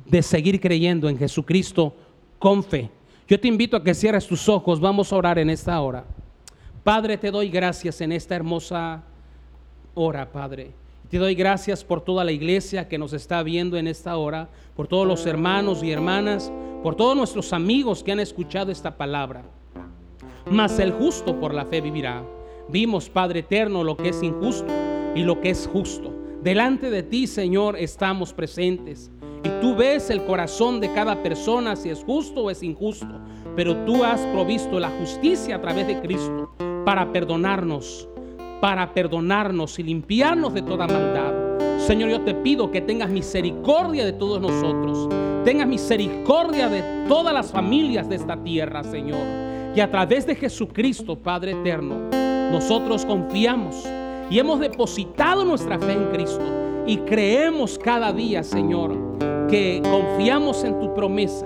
de 0.06 0.22
seguir 0.22 0.62
creyendo 0.62 1.10
en 1.10 1.18
Jesucristo 1.18 1.96
con 2.38 2.64
fe. 2.64 2.92
Yo 3.28 3.40
te 3.40 3.48
invito 3.48 3.76
a 3.76 3.84
que 3.84 3.96
cierres 3.96 4.28
tus 4.28 4.48
ojos. 4.48 4.80
Vamos 4.80 5.12
a 5.12 5.16
orar 5.16 5.40
en 5.40 5.50
esta 5.50 5.82
hora. 5.82 6.06
Padre, 6.84 7.18
te 7.18 7.32
doy 7.32 7.50
gracias 7.50 8.00
en 8.00 8.12
esta 8.12 8.36
hermosa 8.36 9.04
hora, 9.96 10.32
Padre. 10.32 10.70
Te 11.10 11.18
doy 11.18 11.34
gracias 11.34 11.84
por 11.84 12.02
toda 12.02 12.24
la 12.24 12.32
iglesia 12.32 12.88
que 12.88 13.00
nos 13.00 13.12
está 13.14 13.42
viendo 13.42 13.76
en 13.76 13.88
esta 13.88 14.16
hora, 14.18 14.50
por 14.76 14.88
todos 14.88 15.08
los 15.08 15.26
hermanos 15.26 15.82
y 15.82 15.92
hermanas, 15.92 16.52
por 16.84 16.96
todos 16.96 17.18
nuestros 17.18 17.54
amigos 17.54 18.04
que 18.04 18.12
han 18.12 18.20
escuchado 18.20 18.72
esta 18.72 18.98
palabra. 18.98 19.42
Mas 20.46 20.78
el 20.78 20.92
justo 20.92 21.40
por 21.40 21.56
la 21.56 21.66
fe 21.66 21.82
vivirá. 21.82 22.24
Vimos, 22.70 23.10
Padre 23.10 23.40
eterno, 23.40 23.84
lo 23.84 23.98
que 23.98 24.10
es 24.10 24.22
injusto 24.22 24.72
y 25.16 25.24
lo 25.24 25.42
que 25.42 25.50
es 25.50 25.70
justo. 25.72 26.14
Delante 26.44 26.90
de 26.90 27.04
ti, 27.04 27.28
Señor, 27.28 27.78
estamos 27.78 28.34
presentes. 28.34 29.12
Y 29.44 29.50
tú 29.62 29.76
ves 29.76 30.10
el 30.10 30.24
corazón 30.26 30.80
de 30.80 30.92
cada 30.94 31.22
persona, 31.22 31.76
si 31.76 31.90
es 31.90 32.04
justo 32.04 32.46
o 32.46 32.52
es 32.52 32.64
injusto. 32.64 33.20
Pero 33.56 33.76
tú 33.86 34.04
has 34.04 34.22
provisto 34.28 34.80
la 34.80 34.90
justicia 34.90 35.58
a 35.58 35.62
través 35.62 35.88
de 35.88 36.00
Cristo 36.02 36.52
para 36.86 37.12
perdonarnos, 37.12 38.08
para 38.60 38.94
perdonarnos 38.94 39.78
y 39.80 39.84
limpiarnos 39.84 40.54
de 40.54 40.62
toda 40.62 40.88
maldad. 40.88 41.80
Señor, 41.80 42.10
yo 42.10 42.22
te 42.22 42.34
pido 42.36 42.72
que 42.72 42.82
tengas 42.82 43.10
misericordia 43.10 44.06
de 44.06 44.14
todos 44.14 44.40
nosotros. 44.40 45.10
Tengas 45.44 45.68
misericordia 45.68 46.70
de 46.70 47.08
todas 47.08 47.34
las 47.34 47.52
familias 47.52 48.08
de 48.08 48.16
esta 48.16 48.42
tierra, 48.42 48.84
Señor. 48.84 49.26
Y 49.76 49.80
a 49.80 49.90
través 49.90 50.26
de 50.28 50.36
Jesucristo, 50.36 51.18
Padre 51.18 51.52
eterno, 51.52 52.10
nosotros 52.52 53.06
confiamos 53.06 53.86
y 54.32 54.40
hemos 54.40 54.62
depositado 54.62 55.44
nuestra 55.44 55.78
fe 55.78 55.92
en 55.92 56.06
Cristo. 56.06 56.46
Y 56.88 56.98
creemos 57.00 57.78
cada 57.78 58.14
día, 58.14 58.44
Señor, 58.44 58.98
que 59.50 59.82
confiamos 59.84 60.64
en 60.64 60.80
tu 60.80 60.94
promesa. 60.96 61.46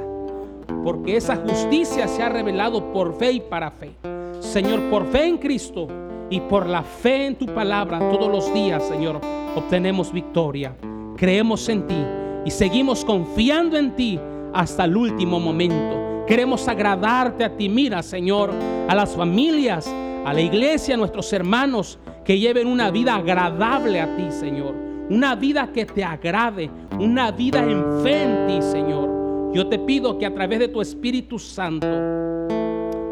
Porque 0.84 1.18
esa 1.18 1.36
justicia 1.36 2.08
se 2.08 2.22
ha 2.22 2.30
revelado 2.30 2.94
por 2.94 3.16
fe 3.18 3.32
y 3.34 3.40
para 3.40 3.72
fe. 3.72 3.92
Señor, 4.40 4.80
por 4.92 5.08
fe 5.08 5.26
en 5.26 5.40
Cristo 5.40 5.88
y 6.30 6.40
por 6.42 6.68
la 6.68 6.84
fe 6.84 7.26
en 7.26 7.36
tu 7.36 7.48
palabra 7.48 7.98
todos 8.12 8.32
los 8.32 8.54
días, 8.54 8.84
Señor, 8.84 9.20
obtenemos 9.56 10.14
victoria. 10.14 10.76
Creemos 11.18 11.68
en 11.70 11.88
ti 11.88 12.06
y 12.46 12.52
seguimos 12.52 13.04
confiando 13.04 13.78
en 13.78 13.96
ti 13.96 14.20
hasta 14.54 14.86
el 14.86 14.96
último 14.96 15.40
momento. 15.40 16.24
Queremos 16.28 16.68
agradarte 16.68 17.44
a 17.44 17.58
ti. 17.58 17.68
Mira, 17.68 18.04
Señor, 18.04 18.52
a 18.88 18.94
las 18.94 19.16
familias, 19.16 19.92
a 20.26 20.34
la 20.34 20.42
iglesia, 20.42 20.96
a 20.96 20.98
nuestros 20.98 21.32
hermanos 21.34 22.00
que 22.26 22.40
lleven 22.40 22.68
una 22.68 22.90
vida 22.90 23.16
agradable 23.16 24.02
a 24.02 24.16
ti, 24.18 24.32
Señor. 24.32 24.74
Una 25.08 25.36
vida 25.36 25.70
que 25.72 25.86
te 25.86 26.04
agrade, 26.04 26.72
una 27.00 27.32
vida 27.32 27.64
en 27.64 28.02
fe 28.02 28.24
en 28.24 28.48
ti, 28.48 28.62
Señor. 28.64 29.54
Yo 29.54 29.68
te 29.68 29.78
pido 29.78 30.18
que 30.18 30.26
a 30.26 30.34
través 30.34 30.58
de 30.58 30.68
tu 30.68 30.82
Espíritu 30.82 31.38
Santo 31.38 31.88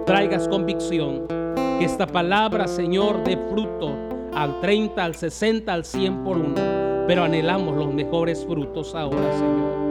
traigas 0.08 0.48
convicción. 0.48 1.28
Que 1.78 1.86
esta 1.86 2.08
palabra, 2.08 2.68
Señor, 2.68 3.24
dé 3.24 3.38
fruto 3.38 3.96
al 4.34 4.60
30, 4.60 5.04
al 5.04 5.14
60, 5.14 5.72
al 5.72 5.86
100 5.86 6.24
por 6.24 6.38
uno. 6.38 6.56
Pero 7.08 7.24
anhelamos 7.24 7.78
los 7.78 7.94
mejores 7.94 8.44
frutos 8.44 8.96
ahora, 8.96 9.32
Señor. 9.38 9.83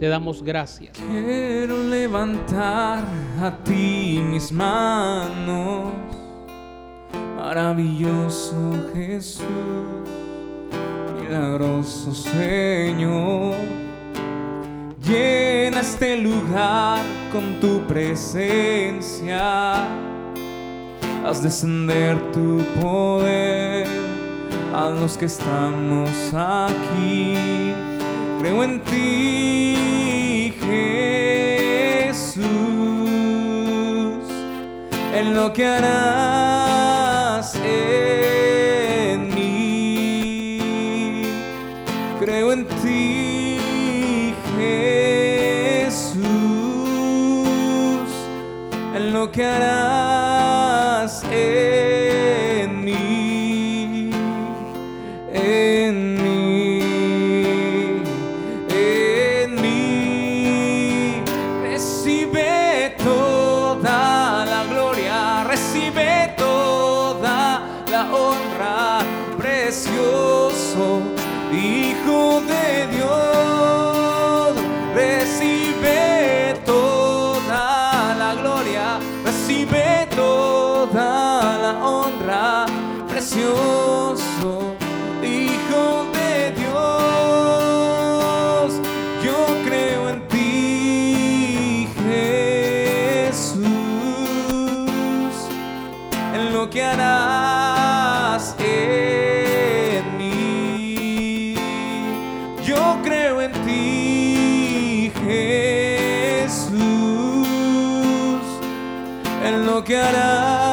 Te 0.00 0.08
damos 0.08 0.42
gracias. 0.42 0.96
Quiero 0.96 1.76
levantar 1.84 3.04
a 3.38 3.54
ti 3.62 4.18
mis 4.24 4.50
manos. 4.50 5.92
Maravilloso 7.36 8.88
Jesús, 8.94 9.44
milagroso 11.20 12.14
Señor. 12.14 13.56
Llena 15.06 15.80
este 15.80 16.16
lugar 16.16 17.00
con 17.30 17.60
tu 17.60 17.86
presencia. 17.86 19.74
Haz 21.26 21.42
descender 21.42 22.16
tu 22.32 22.64
poder 22.80 23.86
a 24.74 24.88
los 24.88 25.18
que 25.18 25.26
estamos 25.26 26.08
aquí. 26.32 27.89
Creo 28.40 28.64
en 28.64 28.80
ti, 28.84 30.54
Jesús, 32.08 32.46
en 35.14 35.34
lo 35.34 35.52
que 35.52 35.66
harás 35.66 37.54
en 37.56 39.28
mí. 39.34 40.60
Creo 42.18 42.52
en 42.52 42.66
ti, 42.82 43.58
Jesús, 44.56 46.24
en 48.96 49.12
lo 49.12 49.30
que 49.30 49.44
harás 49.44 50.09
lo 109.80 109.84
que 109.84 110.69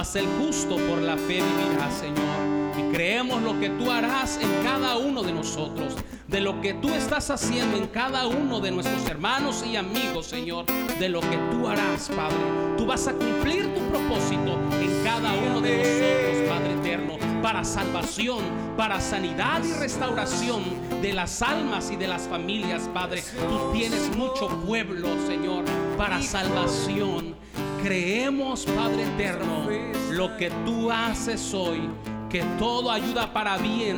Mas 0.00 0.16
el 0.16 0.26
justo 0.38 0.78
por 0.88 1.02
la 1.02 1.14
fe 1.14 1.42
vivirá, 1.42 1.90
Señor. 1.90 2.78
Y 2.78 2.90
creemos 2.90 3.42
lo 3.42 3.60
que 3.60 3.68
tú 3.68 3.90
harás 3.90 4.38
en 4.40 4.48
cada 4.64 4.96
uno 4.96 5.22
de 5.22 5.30
nosotros. 5.30 5.94
De 6.26 6.40
lo 6.40 6.62
que 6.62 6.72
tú 6.72 6.88
estás 6.88 7.28
haciendo 7.28 7.76
en 7.76 7.86
cada 7.88 8.26
uno 8.26 8.60
de 8.60 8.70
nuestros 8.70 9.04
hermanos 9.04 9.62
y 9.62 9.76
amigos, 9.76 10.24
Señor. 10.24 10.64
De 10.98 11.10
lo 11.10 11.20
que 11.20 11.36
tú 11.50 11.68
harás, 11.68 12.08
Padre. 12.16 12.38
Tú 12.78 12.86
vas 12.86 13.08
a 13.08 13.12
cumplir 13.12 13.74
tu 13.74 13.80
propósito 13.90 14.58
en 14.80 15.04
cada 15.04 15.34
uno 15.34 15.60
de 15.60 15.76
nosotros, 15.76 16.48
Padre 16.48 16.72
eterno. 16.80 17.42
Para 17.42 17.62
salvación, 17.62 18.38
para 18.78 19.02
sanidad 19.02 19.62
y 19.62 19.72
restauración 19.74 20.62
de 21.02 21.12
las 21.12 21.42
almas 21.42 21.90
y 21.90 21.96
de 21.96 22.08
las 22.08 22.22
familias, 22.22 22.88
Padre. 22.94 23.22
Tú 23.50 23.70
tienes 23.74 24.16
mucho 24.16 24.48
pueblo, 24.66 25.08
Señor, 25.26 25.66
para 25.98 26.22
salvación. 26.22 27.49
Creemos, 27.82 28.66
Padre 28.66 29.04
eterno, 29.04 29.66
lo 30.10 30.36
que 30.36 30.50
tú 30.66 30.90
haces 30.90 31.54
hoy, 31.54 31.88
que 32.28 32.42
todo 32.58 32.90
ayuda 32.90 33.32
para 33.32 33.56
bien 33.56 33.96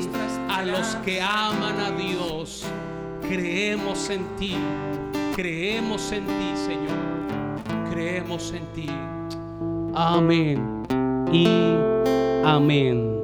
a 0.48 0.62
los 0.62 0.94
que 1.04 1.20
aman 1.20 1.80
a 1.80 1.90
Dios. 1.90 2.64
Creemos 3.28 4.08
en 4.08 4.24
ti, 4.36 4.54
creemos 5.34 6.12
en 6.12 6.26
ti, 6.26 6.52
Señor. 6.54 7.90
Creemos 7.90 8.52
en 8.52 8.66
ti. 8.72 8.86
Amén 9.94 10.82
y 11.32 11.48
amén. 12.44 13.20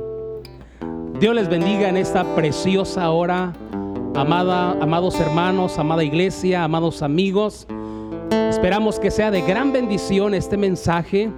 Dios 1.20 1.35
les 1.37 1.49
bendiga 1.49 1.89
en 1.89 1.97
esta 1.97 2.24
preciosa 2.35 3.11
hora, 3.11 3.53
amada, 4.16 4.76
amados 4.80 5.20
hermanos, 5.20 5.78
amada 5.78 6.03
iglesia, 6.03 6.64
amados 6.64 7.03
amigos. 7.03 7.66
Esperamos 8.31 8.99
que 8.99 9.11
sea 9.11 9.31
de 9.31 9.43
gran 9.43 9.72
bendición 9.72 10.35
este 10.35 10.57
mensaje. 10.57 11.31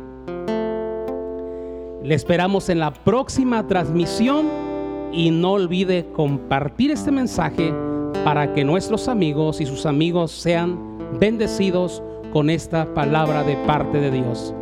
Le 2.03 2.15
esperamos 2.15 2.69
en 2.69 2.79
la 2.79 2.93
próxima 2.93 3.67
transmisión 3.67 4.49
y 5.13 5.31
no 5.31 5.53
olvide 5.53 6.07
compartir 6.13 6.91
este 6.91 7.11
mensaje 7.11 7.73
para 8.25 8.53
que 8.53 8.65
nuestros 8.65 9.09
amigos 9.09 9.61
y 9.61 9.67
sus 9.67 9.87
amigos 9.87 10.33
sean 10.33 11.19
bendecidos 11.19 12.03
con 12.33 12.51
esta 12.51 12.93
palabra 12.95 13.43
de 13.43 13.57
parte 13.67 13.99
de 13.99 14.11
Dios. 14.11 14.55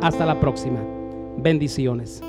Hasta 0.00 0.26
la 0.26 0.40
próxima. 0.40 0.80
Bendiciones. 1.38 2.22